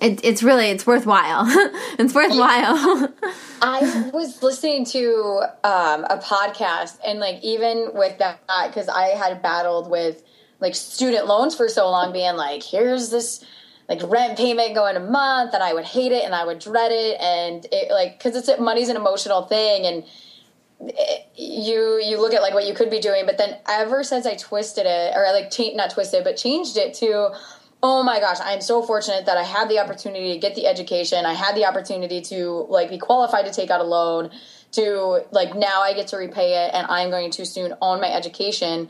[0.00, 1.44] it, it's really it's worthwhile.
[1.98, 3.12] it's worthwhile.
[3.60, 9.42] I was listening to um, a podcast, and like even with that, because I had
[9.42, 10.22] battled with
[10.60, 13.44] like student loans for so long, being like, here's this
[13.88, 16.92] like rent payment going a month, and I would hate it and I would dread
[16.92, 20.04] it, and it like because it's money's an emotional thing, and
[20.80, 24.26] it, you you look at like what you could be doing, but then ever since
[24.26, 27.34] I twisted it, or like cha- not twisted, but changed it to
[27.82, 31.24] oh my gosh i'm so fortunate that i had the opportunity to get the education.
[31.24, 34.30] I had the opportunity to like be qualified to take out a loan
[34.72, 38.10] to like now i get to repay it and i'm going to soon own my
[38.12, 38.88] education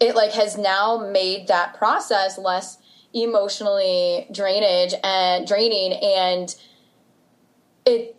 [0.00, 2.78] it like has now made that process less
[3.12, 6.54] emotionally drainage and draining and
[7.86, 8.16] it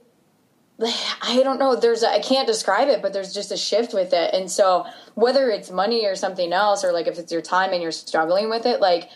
[1.23, 1.75] I don't know.
[1.75, 4.33] There's I can't describe it, but there's just a shift with it.
[4.33, 7.81] And so whether it's money or something else, or like if it's your time and
[7.81, 9.09] you're struggling with it, like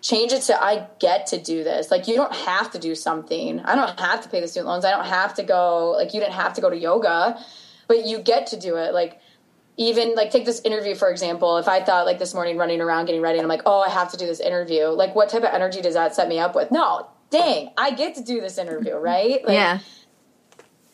[0.00, 1.90] change it to I get to do this.
[1.90, 3.60] Like you don't have to do something.
[3.60, 4.84] I don't have to pay the student loans.
[4.84, 5.92] I don't have to go.
[5.92, 7.38] Like you didn't have to go to yoga,
[7.86, 8.92] but you get to do it.
[8.92, 9.20] Like
[9.76, 11.56] even like take this interview for example.
[11.58, 13.88] If I thought like this morning running around getting ready, and I'm like, oh, I
[13.88, 14.84] have to do this interview.
[14.86, 16.70] Like what type of energy does that set me up with?
[16.70, 19.44] No, dang, I get to do this interview, right?
[19.44, 19.78] Like, yeah.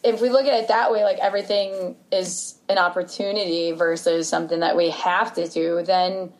[0.05, 4.77] if we look at it that way, like everything is an opportunity versus something that
[4.77, 6.33] we have to do, then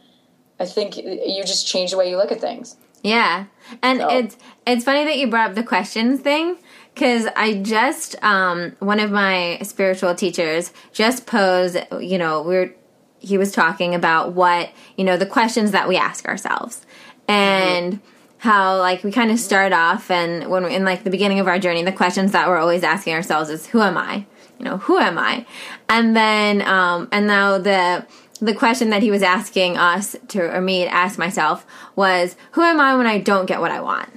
[0.61, 2.77] I think you just change the way you look at things.
[3.03, 3.47] Yeah.
[3.83, 4.37] And So- it's
[4.67, 6.59] it's funny that you brought up the questions thing
[6.99, 12.75] cuz I just um one of my spiritual teachers just posed, you know, we are
[13.21, 16.87] he was talking about what, you know, the questions that we ask ourselves.
[17.27, 18.01] And
[18.39, 21.49] how like we kind of start off and when we're in like the beginning of
[21.49, 24.27] our journey the questions that we're always asking ourselves is who am I?
[24.59, 25.45] You know, who am I?
[25.89, 28.07] And then um and now the
[28.41, 32.63] the question that he was asking us to or me to ask myself was who
[32.63, 34.11] am I when I don't get what I want?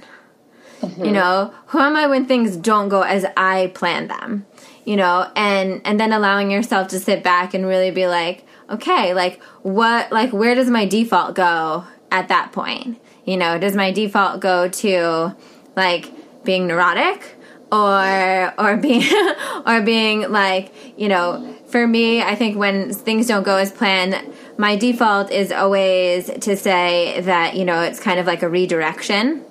[0.82, 1.12] You mm-hmm.
[1.12, 4.46] know, who am I when things don't go as I plan them?
[4.84, 9.14] You know, and and then allowing yourself to sit back and really be like, okay,
[9.14, 13.00] like what like where does my default go at that point?
[13.24, 15.36] You know, does my default go to
[15.76, 16.10] like
[16.44, 17.36] being neurotic
[17.70, 19.04] or or being
[19.66, 24.20] or being like, you know, for me, I think when things don't go as planned,
[24.58, 29.44] my default is always to say that, you know, it's kind of like a redirection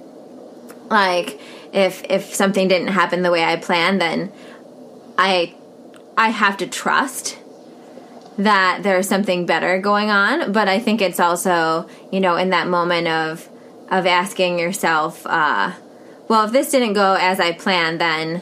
[0.92, 1.40] like
[1.74, 4.32] if if something didn't happen the way I planned, then
[5.18, 5.56] I
[6.18, 7.38] I have to trust
[8.38, 10.52] that there's something better going on.
[10.52, 13.48] But I think it's also you know in that moment of
[13.90, 15.74] of asking yourself, uh,
[16.30, 18.42] well, if this didn't go as I planned, then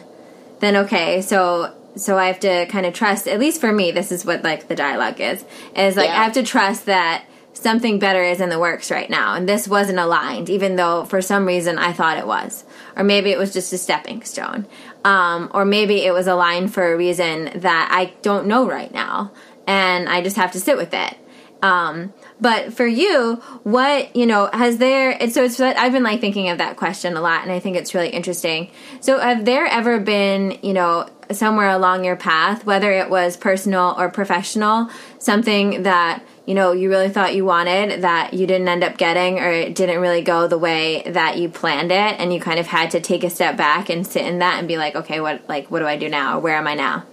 [0.59, 3.27] then okay, so so I have to kind of trust.
[3.27, 5.43] At least for me, this is what like the dialogue is.
[5.75, 6.19] Is like Yeah.
[6.19, 7.25] I have to trust that
[7.59, 11.21] something better is in the works right now, and this wasn't aligned, even though for
[11.21, 12.63] some reason I thought it was,
[12.95, 14.65] or maybe it was just a stepping stone,
[15.03, 19.31] um, or maybe it was aligned for a reason that I don't know right now,
[19.67, 21.17] and I just have to sit with it.
[21.61, 25.11] Um, but for you, what you know has there?
[25.11, 27.75] It's, so it's I've been like thinking of that question a lot, and I think
[27.75, 28.71] it's really interesting.
[29.01, 33.93] So have there ever been you know somewhere along your path, whether it was personal
[33.97, 34.89] or professional,
[35.19, 39.37] something that you know you really thought you wanted that you didn't end up getting,
[39.37, 42.65] or it didn't really go the way that you planned it, and you kind of
[42.65, 45.47] had to take a step back and sit in that and be like, okay, what
[45.47, 46.39] like what do I do now?
[46.39, 47.05] Where am I now?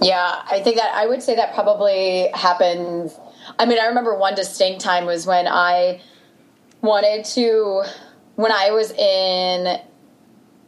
[0.00, 3.10] Yeah, I think that I would say that probably happened.
[3.58, 6.00] I mean, I remember one distinct time was when I
[6.80, 7.82] wanted to,
[8.36, 9.80] when I was in,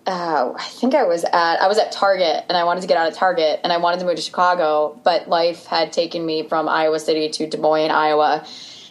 [0.07, 2.97] uh, I think I was at, I was at Target and I wanted to get
[2.97, 6.49] out of Target and I wanted to move to Chicago, but life had taken me
[6.49, 8.45] from Iowa City to Des Moines, Iowa.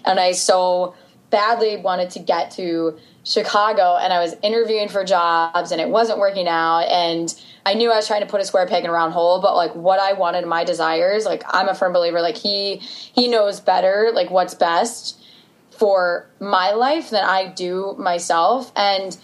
[0.05, 0.95] And I so
[1.30, 6.20] badly wanted to get to Chicago and I was interviewing for jobs and it wasn't
[6.20, 7.34] working out and
[7.66, 9.55] I knew I was trying to put a square peg in a round hole but
[9.55, 13.60] like what I wanted my desires like I'm a firm believer like he he knows
[13.60, 15.22] better like what's best
[15.70, 19.16] for my life than I do myself and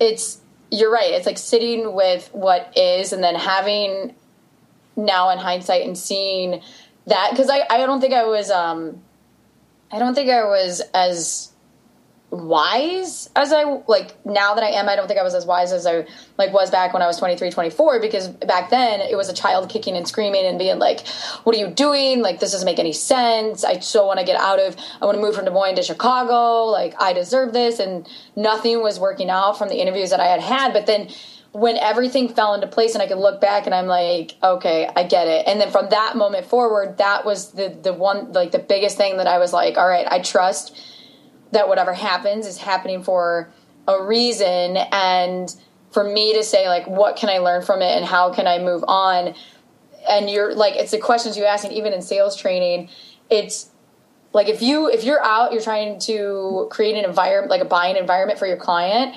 [0.00, 1.12] it's you're right.
[1.12, 4.14] It's like sitting with what is and then having
[4.96, 6.62] now in hindsight and seeing
[7.06, 9.02] that because I, I don't think I was um
[9.92, 11.52] I don't think I was as
[12.42, 15.72] wise as I like now that I am I don't think I was as wise
[15.72, 16.06] as I
[16.38, 19.68] like was back when I was 23 24 because back then it was a child
[19.68, 21.06] kicking and screaming and being like
[21.44, 22.22] what are you doing?
[22.22, 23.64] Like this doesn't make any sense.
[23.64, 25.82] I so want to get out of I want to move from Des Moines to
[25.82, 26.64] Chicago.
[26.64, 27.78] Like I deserve this.
[27.78, 30.72] And nothing was working out from the interviews that I had had.
[30.72, 31.08] But then
[31.52, 35.04] when everything fell into place and I could look back and I'm like, okay, I
[35.04, 35.46] get it.
[35.46, 39.16] And then from that moment forward, that was the the one like the biggest thing
[39.16, 40.78] that I was like, all right, I trust
[41.52, 43.50] that whatever happens is happening for
[43.88, 44.76] a reason.
[44.76, 45.54] And
[45.96, 48.58] for me to say like what can I learn from it and how can I
[48.58, 49.34] move on?
[50.08, 52.90] And you're like it's the questions you ask and even in sales training
[53.30, 53.70] it's
[54.32, 57.96] like if you if you're out you're trying to create an environment like a buying
[57.96, 59.14] environment for your client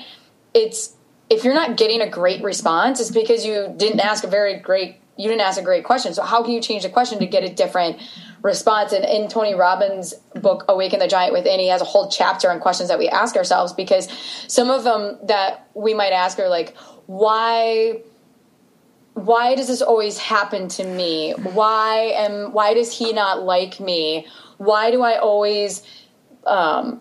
[0.54, 0.96] it's
[1.28, 4.96] if you're not getting a great response it's because you didn't ask a very great
[5.20, 6.14] you didn't ask a great question.
[6.14, 8.00] So how can you change the question to get a different
[8.42, 8.92] response?
[8.92, 12.58] And in tony robbins book awaken the giant within he has a whole chapter on
[12.60, 14.08] questions that we ask ourselves because
[14.48, 16.74] some of them that we might ask are like
[17.06, 18.00] why
[19.14, 21.32] why does this always happen to me?
[21.32, 24.26] Why am why does he not like me?
[24.56, 25.82] Why do i always
[26.46, 27.00] um,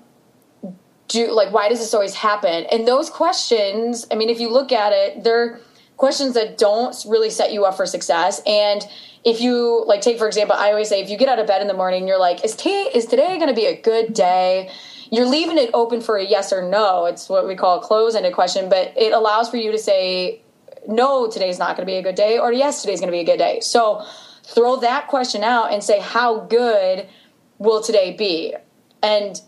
[1.08, 2.66] do like why does this always happen?
[2.66, 5.62] And those questions i mean if you look at it they're
[6.00, 8.42] questions that don't really set you up for success.
[8.48, 8.82] And
[9.26, 11.62] if you like take for example i always say if you get out of bed
[11.62, 14.72] in the morning you're like is, t- is today going to be a good day?
[15.12, 17.06] You're leaving it open for a yes or no.
[17.06, 20.42] It's what we call a close-ended question but it allows for you to say
[20.88, 23.20] no today's not going to be a good day or yes today's going to be
[23.20, 23.60] a good day.
[23.60, 24.06] So
[24.46, 27.08] throw that question out and say how good
[27.58, 28.56] will today be?
[29.04, 29.40] And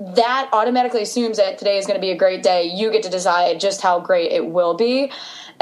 [0.00, 2.64] that automatically assumes that today is going to be a great day.
[2.64, 5.12] You get to decide just how great it will be.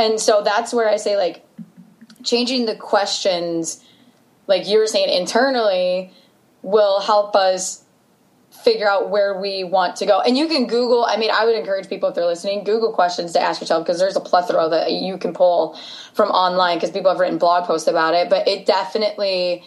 [0.00, 1.44] And so that's where I say, like,
[2.24, 3.84] changing the questions,
[4.46, 6.10] like you were saying internally,
[6.62, 7.84] will help us
[8.64, 10.20] figure out where we want to go.
[10.20, 13.32] And you can Google, I mean, I would encourage people if they're listening, Google questions
[13.32, 15.78] to ask yourself because there's a plethora that you can pull
[16.14, 18.28] from online because people have written blog posts about it.
[18.30, 19.62] But it definitely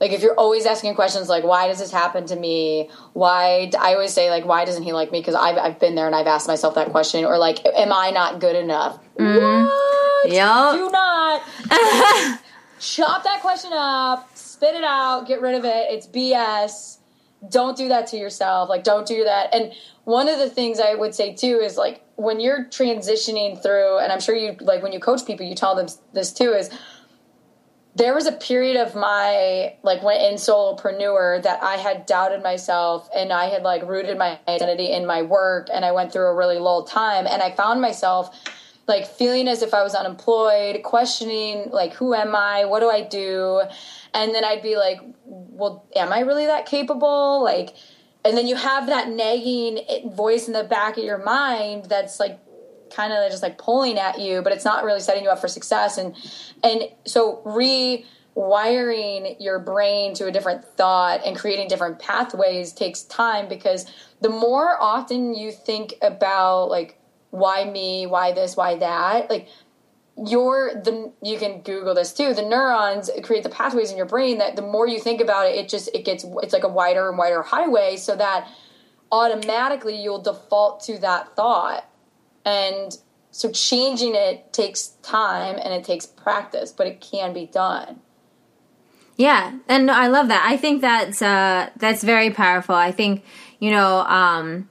[0.00, 2.88] like if you're always asking questions like why does this happen to me?
[3.12, 5.20] Why i always say like why doesn't he like me?
[5.20, 8.10] Because I've, I've been there and i've asked myself that question or like am i
[8.10, 8.98] not good enough?
[9.16, 9.64] Mm.
[9.64, 10.32] what?
[10.32, 10.74] Yep.
[10.74, 11.42] do not.
[12.80, 15.86] Chop that question up spit it out get rid of it.
[15.90, 16.98] It's bs
[17.48, 18.68] don't do that to yourself.
[18.68, 19.54] Like don't do that.
[19.54, 19.72] And
[20.08, 24.10] one of the things i would say too is like when you're transitioning through and
[24.10, 26.70] i'm sure you like when you coach people you tell them this too is
[27.98, 33.08] there was a period of my like when in solopreneur that I had doubted myself
[33.14, 36.34] and I had like rooted my identity in my work and I went through a
[36.34, 38.34] really low time and I found myself
[38.86, 42.64] like feeling as if I was unemployed, questioning like who am I?
[42.66, 43.62] What do I do?
[44.14, 47.42] And then I'd be like, well, am I really that capable?
[47.42, 47.74] Like
[48.24, 49.80] and then you have that nagging
[50.12, 52.38] voice in the back of your mind that's like
[52.90, 55.48] kind of just like pulling at you, but it's not really setting you up for
[55.48, 55.98] success.
[55.98, 56.14] And
[56.62, 63.48] and so rewiring your brain to a different thought and creating different pathways takes time
[63.48, 63.86] because
[64.20, 66.98] the more often you think about like
[67.30, 69.48] why me, why this, why that, like
[70.26, 74.38] your the you can google this too the neurons create the pathways in your brain
[74.38, 77.08] that the more you think about it it just it gets it's like a wider
[77.08, 78.48] and wider highway so that
[79.12, 81.87] automatically you'll default to that thought
[82.44, 82.96] and
[83.30, 88.00] so changing it takes time and it takes practice, but it can be done.
[89.16, 90.44] Yeah, and I love that.
[90.48, 92.74] I think that's uh, that's very powerful.
[92.74, 93.24] I think
[93.58, 94.70] you know um,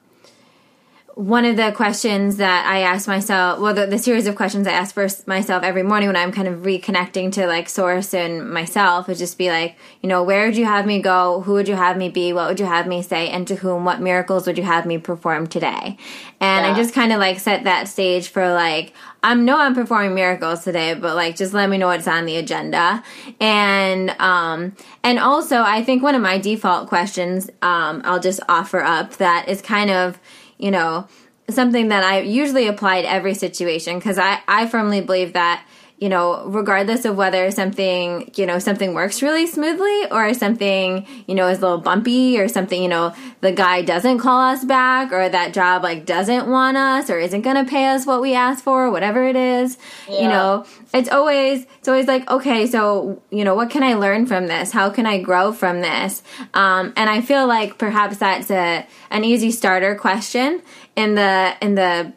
[1.18, 4.74] one of the questions that I ask myself, well, the, the, series of questions I
[4.74, 9.08] ask for myself every morning when I'm kind of reconnecting to like source and myself
[9.08, 11.42] would just be like, you know, where would you have me go?
[11.42, 12.34] Who would you have me be?
[12.34, 13.30] What would you have me say?
[13.30, 15.98] And to whom, what miracles would you have me perform today?
[16.40, 16.72] And yeah.
[16.72, 18.94] I just kind of like set that stage for like,
[19.24, 22.36] I'm no, I'm performing miracles today, but like, just let me know what's on the
[22.36, 23.04] agenda.
[23.42, 28.82] And, um, and also I think one of my default questions, um, I'll just offer
[28.82, 30.20] up that is kind of,
[30.58, 31.08] you know,
[31.50, 35.66] something that I usually apply to every situation because I, I firmly believe that
[36.00, 41.34] you know, regardless of whether something, you know, something works really smoothly or something, you
[41.34, 45.12] know, is a little bumpy or something, you know, the guy doesn't call us back
[45.12, 48.36] or that job like doesn't want us or isn't going to pay us what we
[48.36, 50.22] asked for, whatever it is, yeah.
[50.22, 54.28] you know, it's always, it's always like, okay, so, you know, what can I learn
[54.28, 54.72] from this?
[54.72, 56.22] How can I grow from this?
[56.54, 60.62] Um, and I feel like perhaps that's a, an easy starter question
[60.96, 62.14] in the, in the,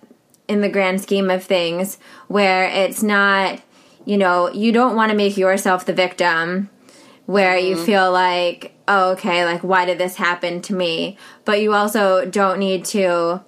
[0.48, 1.96] in the grand scheme of things
[2.28, 3.62] where it's not
[4.04, 6.70] you know, you don't want to make yourself the victim
[7.26, 7.68] where mm-hmm.
[7.68, 11.16] you feel like, oh, okay, like, why did this happen to me?
[11.44, 13.44] But you also don't need to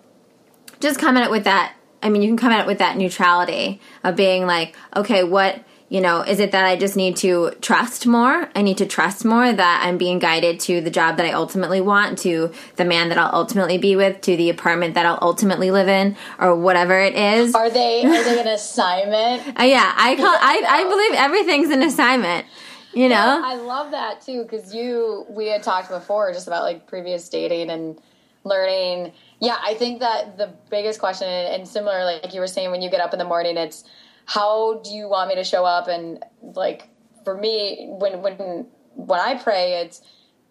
[0.81, 1.75] just come at it with that.
[2.03, 5.65] I mean, you can come at it with that neutrality of being like, okay, what,
[5.93, 8.49] you know, is it that I just need to trust more?
[8.57, 11.83] I need to trust more that I'm being guided to the job that I ultimately
[11.83, 15.71] want, to the man that I'll ultimately be with, to the apartment that I'll ultimately
[15.71, 17.55] live in, or whatever it is.
[17.55, 19.43] Are they are they an assignment?
[19.63, 22.47] Uh, yeah, I call I, I believe everything's an assignment.
[22.95, 26.63] You know, Yeah, I love that too because you we had talked before just about
[26.63, 28.01] like previous dating and
[28.45, 29.13] learning.
[29.41, 32.91] Yeah, I think that the biggest question and similar, like you were saying, when you
[32.91, 33.85] get up in the morning, it's
[34.27, 35.89] how do you want me to show up?
[35.89, 36.89] And like
[37.25, 40.03] for me, when when when I pray, it's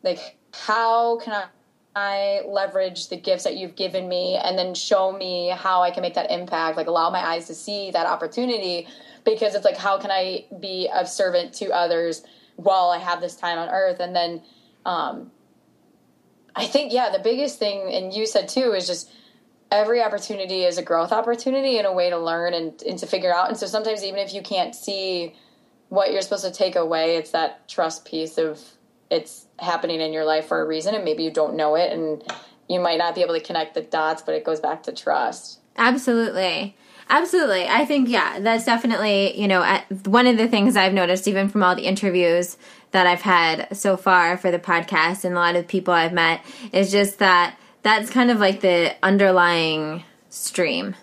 [0.03, 1.45] like how can I.
[1.93, 6.01] I leverage the gifts that you've given me and then show me how I can
[6.01, 8.87] make that impact, like allow my eyes to see that opportunity
[9.25, 12.23] because it's like how can I be of servant to others
[12.55, 14.41] while I have this time on earth and then
[14.85, 15.31] um
[16.55, 19.11] I think yeah, the biggest thing and you said too is just
[19.71, 23.33] every opportunity is a growth opportunity and a way to learn and, and to figure
[23.33, 25.33] out and so sometimes even if you can't see
[25.89, 28.61] what you're supposed to take away, it's that trust piece of
[29.09, 32.23] it's happening in your life for a reason and maybe you don't know it and
[32.69, 35.61] you might not be able to connect the dots but it goes back to trust
[35.77, 36.75] Absolutely.
[37.09, 37.67] Absolutely.
[37.67, 41.61] I think, yeah, that's definitely, you know, one of the things I've noticed, even from
[41.61, 42.57] all the interviews
[42.91, 46.41] that I've had so far for the podcast and a lot of people I've met,
[46.71, 50.95] is just that that's kind of like the underlying stream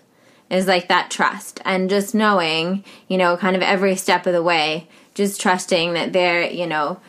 [0.49, 1.61] is like that trust.
[1.65, 6.13] And just knowing, you know, kind of every step of the way, just trusting that
[6.13, 6.99] they're, you know,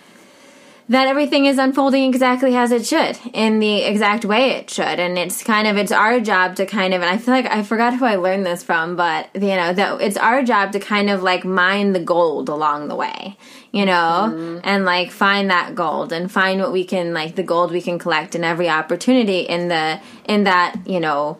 [0.90, 5.00] that everything is unfolding exactly as it should in the exact way it should.
[5.00, 7.62] And it's kind of it's our job to kind of and i feel like i
[7.62, 11.10] forgot who i learned this from but you know that it's our job to kind
[11.10, 13.36] of like mine the gold along the way
[13.72, 14.30] you know?
[14.30, 14.60] Mm-hmm.
[14.64, 17.98] and like find that gold and find what we can like the gold we can
[17.98, 21.38] collect in every opportunity in the in that you know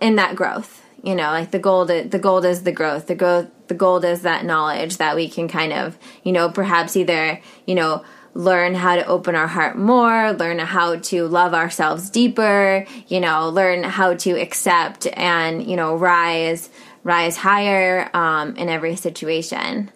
[0.00, 3.48] in that growth you know like the gold the gold is the growth the growth
[3.68, 7.74] the gold is that knowledge that we can kind of, you know, perhaps either, you
[7.74, 13.20] know, learn how to open our heart more, learn how to love ourselves deeper, you
[13.20, 16.70] know, learn how to accept and, you know, rise
[17.02, 19.90] rise higher um, in every situation.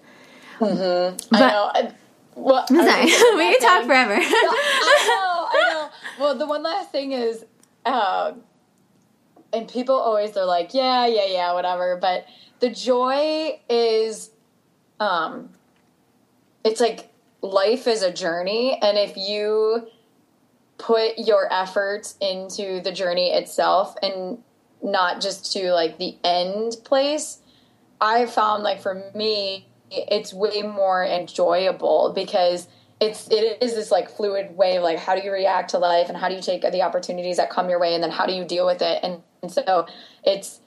[0.61, 1.17] Mm-hmm.
[1.31, 1.71] But, I know.
[1.75, 1.93] I,
[2.37, 3.05] well, I'm sorry.
[3.37, 4.15] we can talk forever.
[4.21, 5.59] I know.
[5.59, 5.91] I know.
[6.21, 7.47] Well, the one last thing is,
[7.87, 8.33] uh,
[9.53, 11.99] and people always they're like, yeah, yeah, yeah, whatever.
[12.01, 12.27] But
[12.61, 14.31] the joy is
[15.01, 15.51] um
[16.63, 17.11] it's like
[17.43, 19.89] life is a journey and if you
[20.79, 24.39] put your efforts into the journey itself and
[24.83, 27.39] not just to like the end place
[28.01, 32.69] i found like for me it's way more enjoyable because
[33.01, 36.09] it's it is this like fluid way of like how do you react to life
[36.09, 38.33] and how do you take the opportunities that come your way and then how do
[38.35, 39.87] you deal with it and, and so
[40.25, 40.61] it's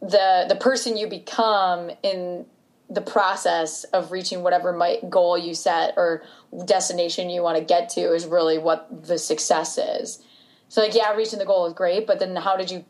[0.00, 2.46] the the person you become in
[2.90, 6.22] the process of reaching whatever might, goal you set or
[6.66, 10.22] destination you want to get to is really what the success is.
[10.68, 12.84] So like yeah, reaching the goal is great, but then how did you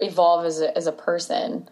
[0.00, 1.68] evolve as a, as a person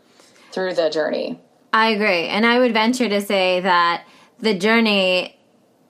[0.53, 1.41] through the journey?
[1.73, 2.29] I agree.
[2.29, 4.05] And I would venture to say that
[4.39, 5.39] the journey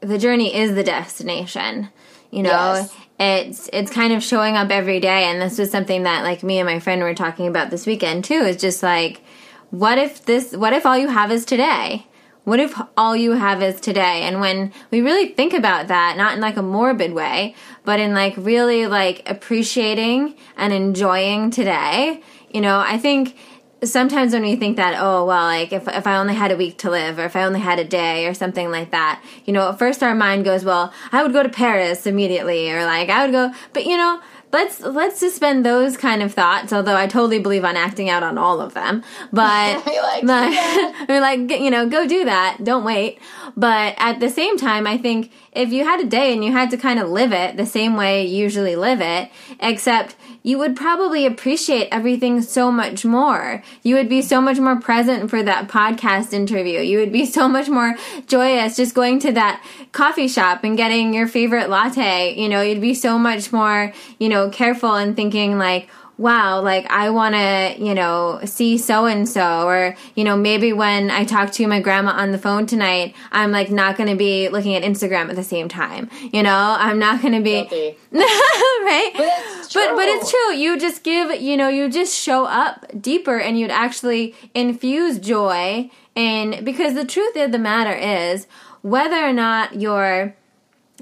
[0.00, 1.90] the journey is the destination.
[2.30, 5.24] You know, yes it's it's kind of showing up every day.
[5.24, 8.24] And this was something that like me and my friend were talking about this weekend
[8.24, 9.22] too is just like
[9.70, 12.06] what if this what if all you have is today?
[12.44, 14.22] What if all you have is today?
[14.22, 17.54] And when we really think about that not in like a morbid way
[17.84, 23.36] but in like really like appreciating and enjoying today you know i think
[23.84, 26.78] sometimes when we think that oh well like if, if i only had a week
[26.78, 29.68] to live or if i only had a day or something like that you know
[29.68, 33.24] at first our mind goes well i would go to paris immediately or like i
[33.24, 34.20] would go but you know
[34.52, 38.36] let's let's suspend those kind of thoughts although i totally believe on acting out on
[38.36, 39.02] all of them
[39.32, 42.58] but we like, but, like you know go do that.
[42.62, 43.18] Don't wait.
[43.56, 46.70] But at the same time i think if you had a day and you had
[46.70, 49.30] to kind of live it the same way you usually live it
[49.60, 53.62] except you would probably appreciate everything so much more.
[53.82, 56.80] You would be so much more present for that podcast interview.
[56.80, 57.94] You would be so much more
[58.26, 62.34] joyous just going to that coffee shop and getting your favorite latte.
[62.40, 65.88] You know, you'd be so much more, you know, careful and thinking like,
[66.18, 70.72] wow, like I want to, you know, see so and so, or, you know, maybe
[70.72, 74.16] when I talk to my grandma on the phone tonight, I'm like not going to
[74.16, 76.10] be looking at Instagram at the same time.
[76.32, 77.62] You know, I'm not going to be,
[78.12, 79.10] right?
[79.16, 79.86] But it's true.
[79.86, 80.54] But, but it's true.
[80.54, 85.90] You just give, you know, you just show up deeper and you'd actually infuse joy.
[86.14, 88.46] And because the truth of the matter is,
[88.82, 90.34] whether or not you're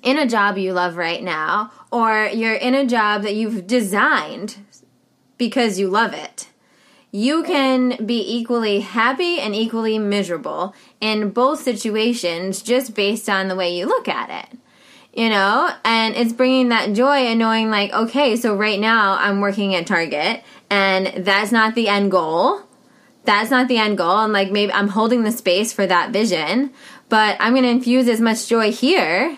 [0.02, 4.56] in a job you love right now, or you're in a job that you've designed
[5.40, 6.46] because you love it.
[7.12, 13.56] you can be equally happy and equally miserable in both situations just based on the
[13.56, 14.58] way you look at it.
[15.12, 19.40] You know, and it's bringing that joy and knowing, like, okay, so right now I'm
[19.40, 22.62] working at Target and that's not the end goal.
[23.24, 24.18] That's not the end goal.
[24.18, 26.70] And like, maybe I'm holding the space for that vision,
[27.08, 29.36] but I'm going to infuse as much joy here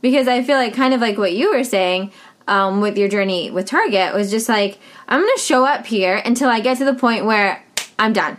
[0.00, 2.10] because I feel like, kind of like what you were saying,
[2.48, 4.78] um, with your journey with Target was just like,
[5.08, 7.62] I'm going to show up here until I get to the point where
[7.98, 8.38] I'm done.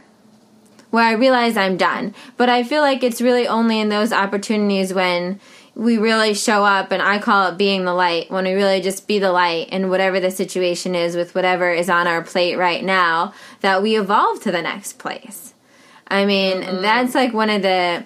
[0.90, 2.14] Where I realize I'm done.
[2.38, 5.40] But I feel like it's really only in those opportunities when
[5.76, 9.08] we really show up, and I call it being the light, when we really just
[9.08, 12.84] be the light in whatever the situation is with whatever is on our plate right
[12.84, 15.56] now, that we evolve to the next place.
[16.08, 16.82] I mean, mm-hmm.
[16.82, 18.06] that's like one of the.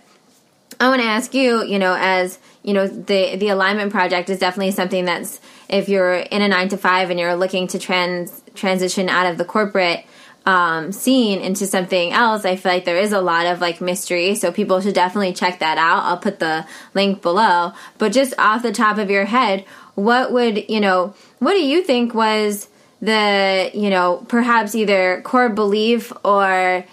[0.80, 4.40] I want to ask you, you know, as you know, the the alignment project is
[4.40, 8.42] definitely something that's if you're in a nine to five and you're looking to trans
[8.56, 10.06] transition out of the corporate
[10.46, 14.36] um, scene into something else, I feel like there is a lot of like mystery.
[14.36, 16.04] So people should definitely check that out.
[16.04, 17.74] I'll put the link below.
[17.98, 19.66] But just off the top of your head,
[19.96, 21.16] what would you know?
[21.40, 22.70] What do you think was
[23.02, 26.86] the you know perhaps either core belief or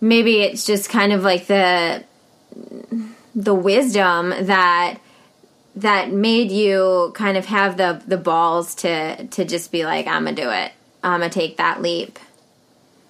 [0.00, 2.04] maybe it's just kind of like the
[3.34, 4.98] the wisdom that
[5.76, 10.24] that made you kind of have the the balls to to just be like I'm
[10.24, 10.72] gonna do it.
[11.02, 12.18] I'm gonna take that leap.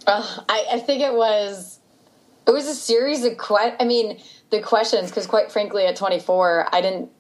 [0.06, 1.78] Uh, I, I think it was
[2.46, 6.68] it was a series of que- I mean the questions because quite frankly at 24
[6.72, 7.10] I didn't.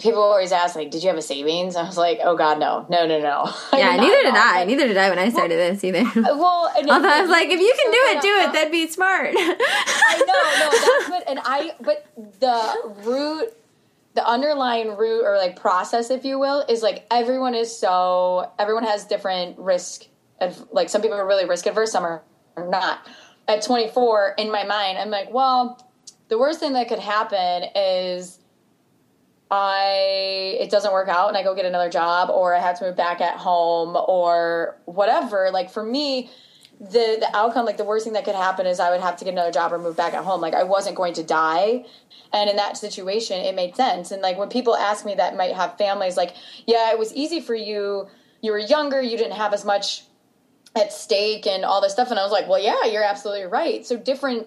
[0.00, 2.86] People always ask like, "Did you have a savings?" I was like, "Oh God, no,
[2.88, 4.64] no, no, no." Yeah, neither did I.
[4.64, 6.04] Neither did I when I started well, this either.
[6.14, 8.52] Well, Although I was like, if you can do it, do it.
[8.54, 9.34] That'd be smart.
[9.36, 11.72] I know, no, that's what, and I.
[11.80, 13.52] But the root
[14.20, 18.84] the underlying root or like process if you will is like everyone is so everyone
[18.84, 20.04] has different risk
[20.42, 22.22] of like some people are really risk adverse some are
[22.68, 23.08] not
[23.48, 25.90] at 24 in my mind i'm like well
[26.28, 28.38] the worst thing that could happen is
[29.52, 32.84] I it doesn't work out and I go get another job or I have to
[32.84, 35.50] move back at home or whatever.
[35.52, 36.30] Like for me,
[36.80, 39.24] the the outcome, like the worst thing that could happen is I would have to
[39.24, 40.40] get another job or move back at home.
[40.40, 41.84] Like I wasn't going to die.
[42.32, 44.10] And in that situation, it made sense.
[44.10, 46.34] And like when people ask me that might have families, like,
[46.66, 48.08] yeah, it was easy for you.
[48.40, 50.04] You were younger, you didn't have as much
[50.74, 52.10] at stake and all this stuff.
[52.10, 53.84] And I was like, well, yeah, you're absolutely right.
[53.84, 54.46] So different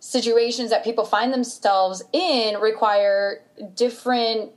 [0.00, 3.42] situations that people find themselves in require
[3.74, 4.52] different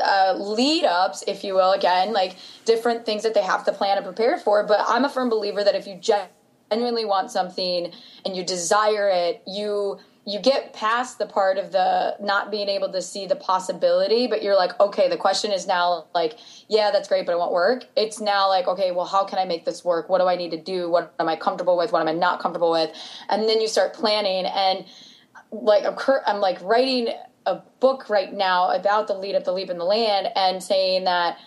[0.00, 3.96] uh, lead ups, if you will, again, like different things that they have to plan
[3.96, 4.64] and prepare for.
[4.64, 7.92] But I'm a firm believer that if you genuinely want something
[8.24, 12.90] and you desire it, you you get past the part of the not being able
[12.90, 16.36] to see the possibility, but you're like, okay, the question is now like,
[16.68, 17.84] yeah, that's great, but it won't work.
[17.96, 20.08] It's now like, okay, well, how can I make this work?
[20.08, 20.90] What do I need to do?
[20.90, 21.92] What am I comfortable with?
[21.92, 22.90] What am I not comfortable with?
[23.28, 24.84] And then you start planning and
[25.52, 25.84] like
[26.26, 27.08] I'm like writing
[27.46, 31.04] a book right now about the lead up, the leap in the land, and saying
[31.04, 31.38] that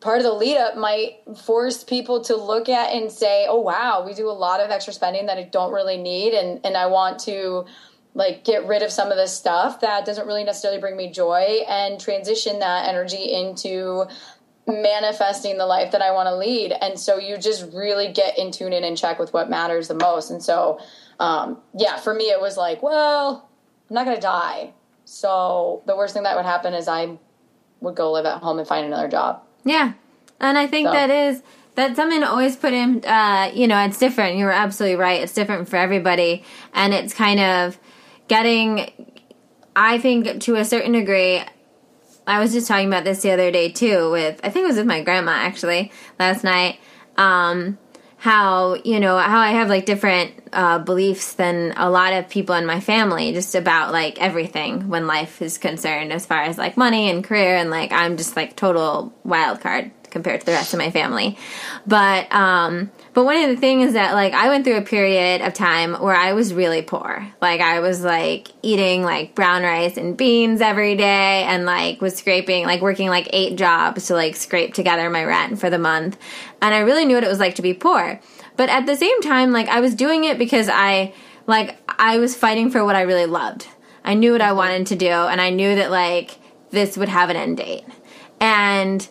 [0.00, 4.04] part of the lead up might force people to look at and say, oh wow,
[4.04, 6.86] we do a lot of extra spending that I don't really need, and and I
[6.86, 7.66] want to
[8.14, 11.60] like get rid of some of this stuff that doesn't really necessarily bring me joy
[11.68, 14.06] and transition that energy into
[14.66, 16.72] manifesting the life that I want to lead.
[16.72, 19.94] And so you just really get in tune in and check with what matters the
[19.94, 20.30] most.
[20.30, 20.80] And so,
[21.18, 23.48] um, yeah, for me, it was like, well,
[23.88, 24.74] I'm not going to die.
[25.08, 27.18] So the worst thing that would happen is I
[27.80, 29.42] would go live at home and find another job.
[29.64, 29.92] Yeah.
[30.40, 30.92] And I think so.
[30.92, 31.42] that is
[31.74, 35.68] that to always put in uh, you know it's different you're absolutely right it's different
[35.68, 36.42] for everybody
[36.74, 37.78] and it's kind of
[38.28, 38.90] getting,
[39.74, 41.42] I think to a certain degree,
[42.26, 44.76] I was just talking about this the other day too with, I think it was
[44.76, 46.78] with my grandma actually last night.
[47.16, 47.78] Um,
[48.18, 52.56] how you know how I have like different uh, beliefs than a lot of people
[52.56, 56.76] in my family, just about like everything when life is concerned, as far as like
[56.76, 60.74] money and career, and like I'm just like total wild card compared to the rest
[60.74, 61.38] of my family.
[61.86, 65.40] But um, but one of the things is that like I went through a period
[65.40, 67.26] of time where I was really poor.
[67.40, 72.16] Like I was like eating like brown rice and beans every day and like was
[72.16, 76.18] scraping like working like eight jobs to like scrape together my rent for the month.
[76.60, 78.20] And I really knew what it was like to be poor.
[78.56, 81.14] But at the same time like I was doing it because I
[81.46, 83.66] like I was fighting for what I really loved.
[84.04, 86.38] I knew what I wanted to do and I knew that like
[86.70, 87.84] this would have an end date.
[88.40, 89.06] And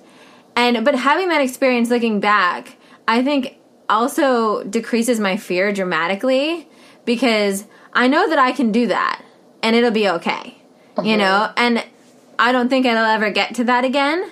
[0.56, 2.78] and but having that experience looking back,
[3.08, 3.58] I think
[3.90, 6.68] also decreases my fear dramatically
[7.06, 9.24] because I know that I can do that
[9.64, 10.58] and it'll be okay.
[10.98, 11.08] Uh-huh.
[11.08, 11.86] You know, and
[12.40, 14.30] I don't think I'll ever get to that again,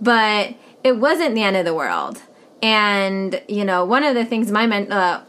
[0.00, 0.54] but
[0.84, 2.20] it wasn't the end of the world.
[2.62, 5.24] And you know, one of the things my men, uh,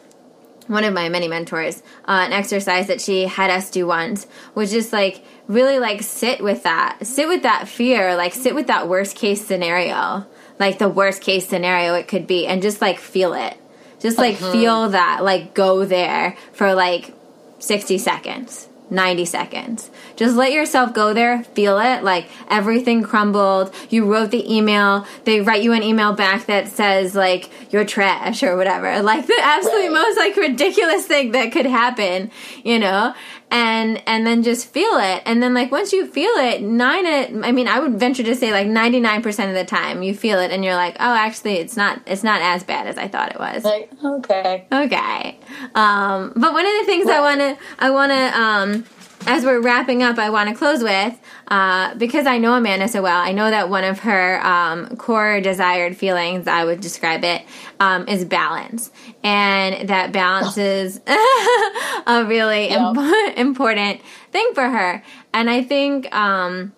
[0.68, 4.72] one of my many mentors, uh, an exercise that she had us do once was
[4.72, 8.88] just like really like sit with that, sit with that fear, like sit with that
[8.88, 10.26] worst case scenario,
[10.60, 13.58] like the worst case scenario it could be, and just like feel it,
[14.00, 14.52] just like uh-huh.
[14.52, 17.14] feel that, like go there for like
[17.60, 19.90] sixty seconds 90 seconds.
[20.18, 23.74] Just let yourself go there, feel it, like everything crumbled.
[23.90, 28.44] You wrote the email, they write you an email back that says like you're trash
[28.44, 29.02] or whatever.
[29.02, 32.30] Like the absolute most like ridiculous thing that could happen,
[32.64, 33.16] you know?
[33.52, 35.24] And and then just feel it.
[35.26, 38.34] And then like once you feel it, nine it I mean I would venture to
[38.34, 41.76] say like 99% of the time you feel it and you're like, "Oh, actually it's
[41.76, 44.68] not it's not as bad as I thought it was." Like, okay.
[44.72, 45.38] Okay.
[45.76, 48.86] Um but one of the things I want to I want to um
[49.28, 53.02] as we're wrapping up, I want to close with uh, because I know Amanda so
[53.02, 53.22] well.
[53.22, 57.44] I know that one of her um, core desired feelings, I would describe it,
[57.80, 58.92] um, is balance,
[59.24, 62.98] and that balance is a really imp-
[63.38, 64.02] important
[64.32, 65.04] thing for her.
[65.34, 66.74] And I think um,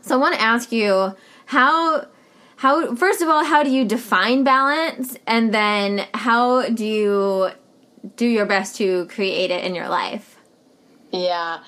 [0.00, 0.14] so.
[0.14, 1.14] I want to ask you
[1.46, 2.06] how.
[2.56, 7.50] How first of all, how do you define balance, and then how do you
[8.16, 10.33] do your best to create it in your life?
[11.14, 11.60] Yeah.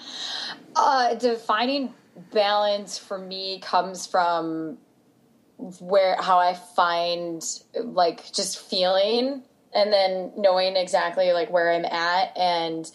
[0.75, 1.95] Uh, defining
[2.33, 4.79] balance for me comes from
[5.79, 7.43] where how I find
[7.77, 9.43] like just feeling
[9.73, 12.91] and then knowing exactly like where I'm at and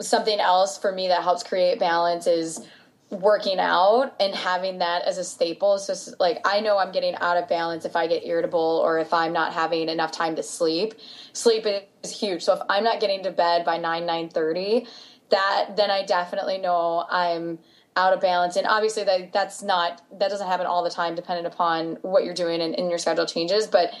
[0.00, 2.64] something else for me that helps create balance is
[3.12, 5.78] working out and having that as a staple.
[5.78, 9.12] So like I know I'm getting out of balance if I get irritable or if
[9.12, 10.94] I'm not having enough time to sleep.
[11.34, 11.66] Sleep
[12.02, 12.42] is huge.
[12.42, 14.88] So if I'm not getting to bed by 9 9:30,
[15.32, 17.58] that then I definitely know I'm
[17.96, 18.56] out of balance.
[18.56, 22.34] And obviously that that's not that doesn't happen all the time dependent upon what you're
[22.34, 23.66] doing and, and your schedule changes.
[23.66, 23.92] But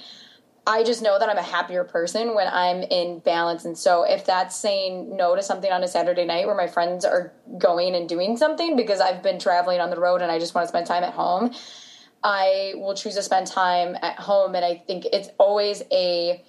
[0.66, 3.64] I just know that I'm a happier person when I'm in balance.
[3.64, 7.04] And so if that's saying no to something on a Saturday night where my friends
[7.04, 10.54] are going and doing something because I've been traveling on the road and I just
[10.54, 11.52] want to spend time at home,
[12.22, 14.54] I will choose to spend time at home.
[14.54, 16.44] And I think it's always a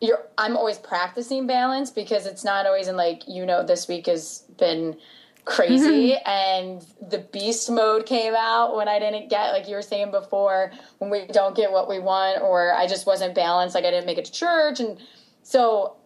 [0.00, 4.06] you're I'm always practicing balance because it's not always in like you know this week
[4.06, 4.96] has been
[5.44, 6.28] crazy mm-hmm.
[6.28, 10.72] and the beast mode came out when I didn't get like you were saying before
[10.98, 14.06] when we don't get what we want or I just wasn't balanced like I didn't
[14.06, 14.98] make it to church and
[15.42, 15.96] so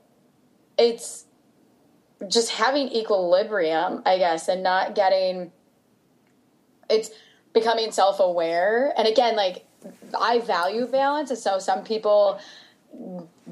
[0.78, 1.24] it's
[2.28, 5.50] just having equilibrium I guess and not getting
[6.88, 7.10] it's
[7.52, 9.66] becoming self-aware and again like
[10.18, 12.38] I value balance and so some people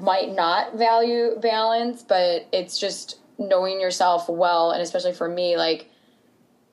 [0.01, 4.71] might not value balance, but it's just knowing yourself well.
[4.71, 5.89] And especially for me, like,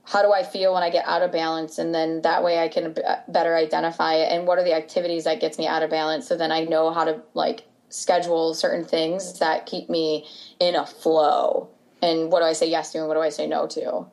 [0.05, 1.79] how do I feel when I get out of balance?
[1.79, 2.97] And then that way I can
[3.29, 4.33] better identify it.
[4.33, 6.27] And what are the activities that gets me out of balance?
[6.27, 10.27] So then I know how to like schedule certain things that keep me
[10.61, 11.69] in a flow.
[12.01, 14.07] And what do I say yes to and what do I say no to?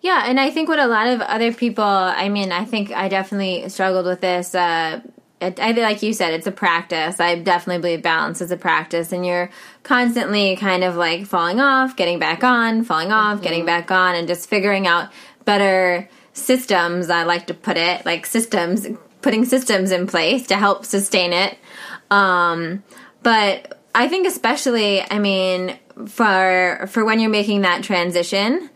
[0.00, 3.08] Yeah, and I think what a lot of other people, I mean, I think I
[3.08, 5.00] definitely struggled with this uh,
[5.40, 7.18] it, I like you said, it's a practice.
[7.18, 9.50] I definitely believe balance is a practice, and you're
[9.82, 13.44] constantly kind of like falling off, getting back on, falling off, mm-hmm.
[13.44, 15.10] getting back on, and just figuring out
[15.44, 17.10] better systems.
[17.10, 18.86] I like to put it like systems,
[19.22, 21.56] putting systems in place to help sustain it.
[22.10, 22.82] Um,
[23.22, 28.70] but I think especially, I mean, for for when you're making that transition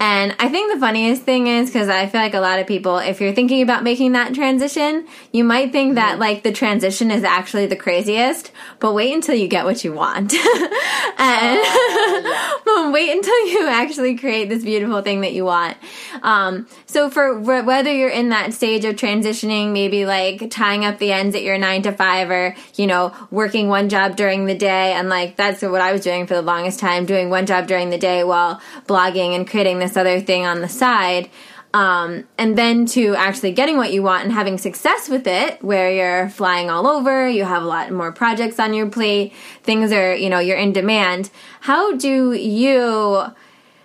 [0.00, 2.96] and I think the funniest thing is because I feel like a lot of people,
[2.96, 7.22] if you're thinking about making that transition, you might think that like the transition is
[7.22, 10.32] actually the craziest, but wait until you get what you want.
[11.18, 15.76] and uh, wait until you actually create this beautiful thing that you want.
[16.22, 21.12] Um, so for whether you're in that stage of transitioning, maybe like tying up the
[21.12, 24.94] ends at your nine to five or, you know, working one job during the day.
[24.94, 27.90] And like that's what I was doing for the longest time, doing one job during
[27.90, 31.28] the day while blogging and creating this this other thing on the side.
[31.72, 35.90] Um, and then to actually getting what you want and having success with it, where
[35.92, 39.32] you're flying all over, you have a lot more projects on your plate,
[39.62, 41.30] things are, you know, you're in demand.
[41.60, 43.22] How do you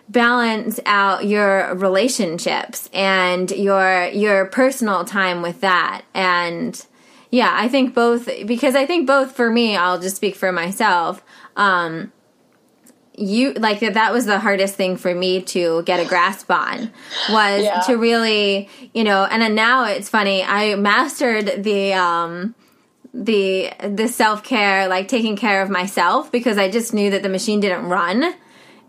[0.09, 6.03] balance out your relationships and your your personal time with that?
[6.15, 6.83] And
[7.29, 11.23] yeah, I think both because I think both for me, I'll just speak for myself.
[11.55, 12.11] Um,
[13.17, 16.91] you like that was the hardest thing for me to get a grasp on
[17.29, 17.79] was yeah.
[17.81, 22.53] to really you know and now it's funny i mastered the um
[23.13, 27.59] the the self-care like taking care of myself because i just knew that the machine
[27.59, 28.33] didn't run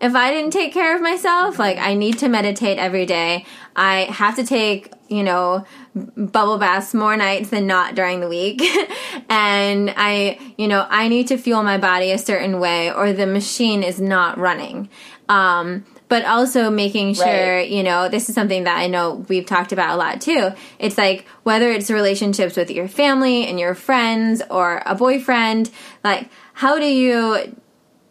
[0.00, 3.44] if i didn't take care of myself like i need to meditate every day
[3.76, 8.60] i have to take you know, bubble baths more nights than not during the week.
[9.28, 13.26] and I, you know, I need to fuel my body a certain way or the
[13.26, 14.88] machine is not running.
[15.28, 17.68] Um, but also making sure, right.
[17.68, 20.50] you know, this is something that I know we've talked about a lot too.
[20.78, 25.70] It's like whether it's relationships with your family and your friends or a boyfriend,
[26.04, 27.56] like how do you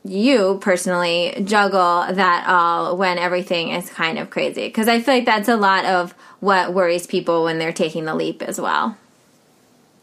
[0.06, 4.68] you personally juggle that all when everything is kind of crazy?
[4.68, 8.16] Because I feel like that's a lot of what worries people when they're taking the
[8.16, 8.98] leap as well.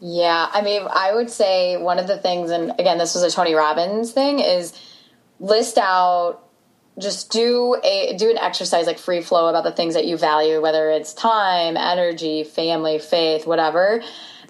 [0.01, 3.31] Yeah, I mean, I would say one of the things, and again, this was a
[3.31, 4.73] Tony Robbins thing, is
[5.39, 6.41] list out
[6.99, 10.61] just do a do an exercise like free flow about the things that you value
[10.61, 14.03] whether it's time energy family faith whatever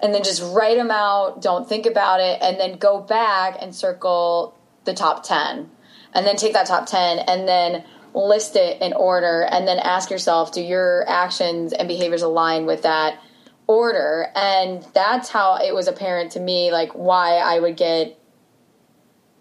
[0.03, 3.73] and then just write them out don't think about it and then go back and
[3.73, 5.71] circle the top 10
[6.15, 10.11] and then take that top 10 and then list it in order and then ask
[10.11, 13.19] yourself do your actions and behaviors align with that
[13.67, 14.29] order?
[14.35, 18.19] And that's how it was apparent to me like why i would get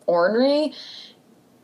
[0.07, 0.73] ornery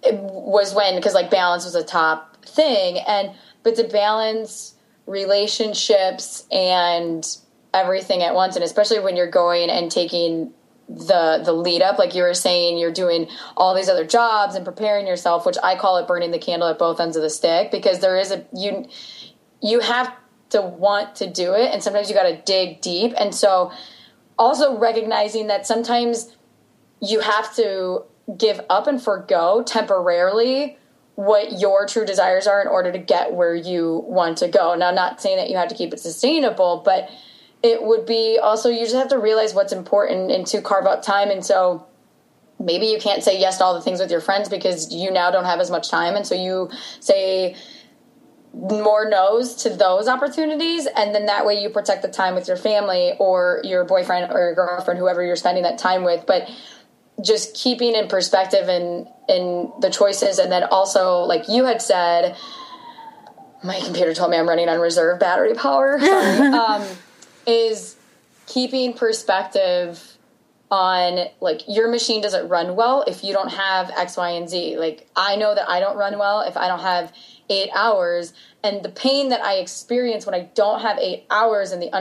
[0.04, 2.98] it was when because like balance was a top thing.
[3.08, 3.32] And
[3.64, 4.76] but to balance
[5.06, 7.26] relationships and
[7.74, 10.52] everything at once and especially when you're going and taking
[10.90, 13.28] the the lead up like you were saying you're doing
[13.58, 16.80] all these other jobs and preparing yourself which i call it burning the candle at
[16.80, 18.88] both ends of the stick because there is a you
[19.62, 20.14] you have
[20.50, 23.72] to want to do it and sometimes you got to dig deep and so
[24.40, 26.36] also recognizing that sometimes
[27.02, 28.04] you have to
[28.38, 30.78] give up and forego temporarily
[31.16, 34.76] what your true desires are in order to get where you want to go.
[34.76, 37.10] Now, I'm not saying that you have to keep it sustainable, but
[37.64, 41.04] it would be also you just have to realize what's important and to carve out
[41.04, 41.30] time.
[41.30, 41.86] And so
[42.60, 45.32] maybe you can't say yes to all the things with your friends because you now
[45.32, 46.16] don't have as much time.
[46.16, 47.56] And so you say,
[48.54, 50.88] more no's to those opportunities.
[50.96, 54.40] And then that way you protect the time with your family or your boyfriend or
[54.40, 56.26] your girlfriend whoever you're spending that time with.
[56.26, 56.50] But
[57.24, 60.40] just keeping in perspective and in the choices.
[60.40, 62.36] And then also like you had said
[63.64, 65.98] my computer told me i'm running on reserve battery power.
[66.02, 66.84] Um,
[67.48, 67.96] is
[68.46, 70.18] keeping perspective
[70.70, 74.78] on like your machine doesn't run well if you don't have x y and z.
[74.78, 77.14] Like i know that i don't run well if i don't have
[77.50, 78.34] eight hours
[78.64, 81.94] and the pain that i experience when i don't have eight hours and the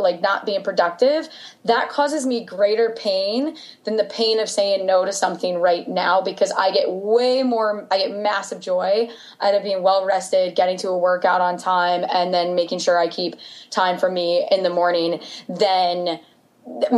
[0.00, 1.28] like not being productive,
[1.64, 6.20] that causes me greater pain than the pain of saying no to something right now
[6.20, 9.08] because I get way more, I get massive joy
[9.40, 12.98] out of being well rested, getting to a workout on time, and then making sure
[12.98, 13.36] I keep
[13.70, 16.20] time for me in the morning than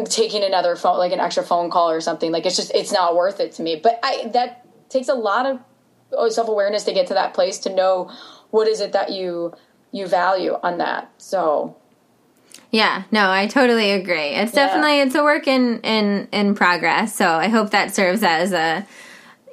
[0.07, 2.33] taking another phone, like an extra phone call or something.
[2.33, 3.81] Like it's just, it's not worth it to me.
[3.81, 5.61] But I, that takes a lot of
[6.13, 8.11] oh, self awareness to get to that place to know
[8.51, 9.55] what is it that you
[9.93, 11.11] you value on that.
[11.19, 11.77] So
[12.71, 14.31] yeah, no, I totally agree.
[14.31, 14.67] It's yeah.
[14.67, 17.15] definitely it's a work in in in progress.
[17.15, 18.87] So I hope that serves as a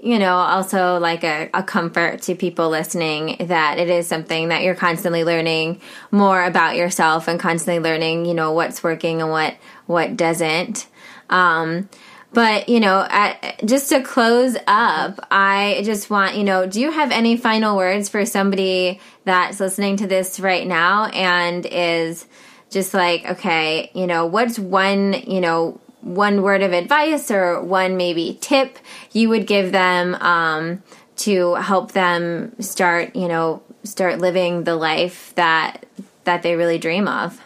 [0.02, 4.64] you know also like a, a comfort to people listening that it is something that
[4.64, 9.56] you're constantly learning more about yourself and constantly learning you know what's working and what
[9.88, 10.88] what doesn't
[11.32, 11.90] um
[12.32, 16.92] but you know at, just to close up i just want you know do you
[16.92, 22.28] have any final words for somebody that's listening to this right now and is
[22.70, 27.98] just like, okay, you know, what's one, you know, one word of advice or one
[27.98, 28.78] maybe tip
[29.12, 30.84] you would give them um,
[31.18, 35.86] to help them start, you know, start living the life that
[36.26, 37.42] that they really dream of?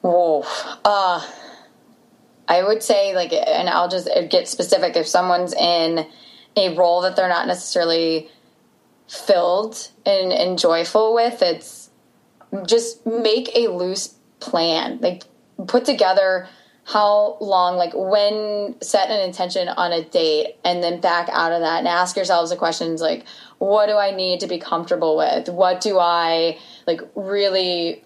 [0.00, 0.44] Whoa.
[0.84, 1.26] Uh,
[2.48, 4.96] I would say, like, and I'll just get specific.
[4.96, 6.06] If someone's in
[6.56, 8.30] a role that they're not necessarily
[9.08, 11.68] filled and, and joyful with, it's
[12.64, 14.98] just make a loose plan.
[15.00, 15.24] Like
[15.66, 16.48] put together
[16.84, 21.60] how long, like when set an intention on a date and then back out of
[21.60, 23.24] that and ask yourselves the questions like,
[23.58, 25.48] what do I need to be comfortable with?
[25.48, 28.04] What do I like really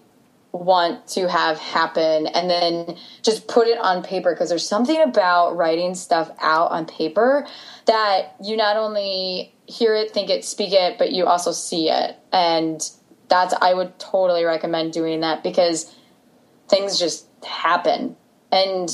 [0.51, 2.25] want to have happen?
[2.27, 6.87] And then just put it on paper because there's something about writing stuff out on
[6.87, 7.45] paper
[7.85, 12.17] that you not only hear it, think it, speak it, but you also see it.
[12.31, 12.81] And
[13.31, 15.95] that's I would totally recommend doing that because
[16.69, 18.17] things just happen
[18.51, 18.91] and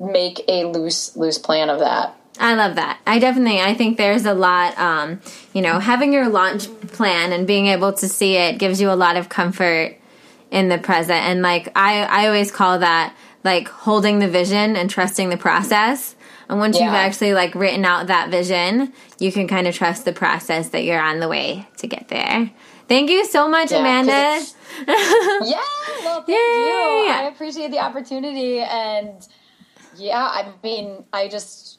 [0.00, 2.14] make a loose loose plan of that.
[2.38, 3.00] I love that.
[3.04, 5.20] I definitely I think there's a lot um,
[5.52, 8.94] you know, having your launch plan and being able to see it gives you a
[8.94, 9.96] lot of comfort
[10.50, 13.14] in the present and like I I always call that
[13.44, 16.14] like holding the vision and trusting the process
[16.48, 16.86] And once Yeah.
[16.86, 20.84] you've actually like written out that vision, you can kind of trust the process that
[20.84, 22.50] you're on the way to get there.
[22.88, 24.44] Thank you so much, Yeah, Amanda.
[24.86, 25.60] Yeah,
[26.04, 26.34] well, thank Yay.
[26.34, 27.10] you.
[27.10, 29.26] I appreciate the opportunity, and
[29.96, 31.78] yeah, I mean, I just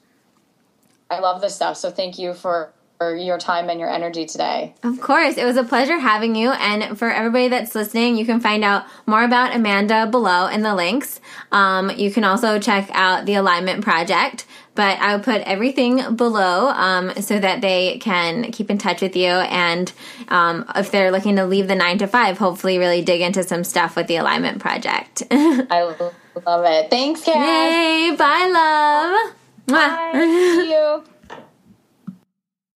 [1.09, 1.77] I love this stuff.
[1.77, 4.75] So thank you for, for your time and your energy today.
[4.83, 6.49] Of course, it was a pleasure having you.
[6.49, 10.75] And for everybody that's listening, you can find out more about Amanda below in the
[10.75, 11.21] links.
[11.53, 14.45] Um, you can also check out the Alignment Project,
[14.75, 19.15] but I will put everything below um, so that they can keep in touch with
[19.15, 19.27] you.
[19.29, 19.89] And
[20.27, 23.63] um, if they're looking to leave the nine to five, hopefully really dig into some
[23.63, 25.23] stuff with the Alignment Project.
[25.31, 25.83] I
[26.45, 26.89] love it.
[26.89, 27.33] Thanks, Cass.
[27.33, 28.13] Yay!
[28.17, 29.35] Bye, love.
[29.67, 30.11] Mwah.
[30.11, 30.19] Bye.
[30.19, 31.03] See you.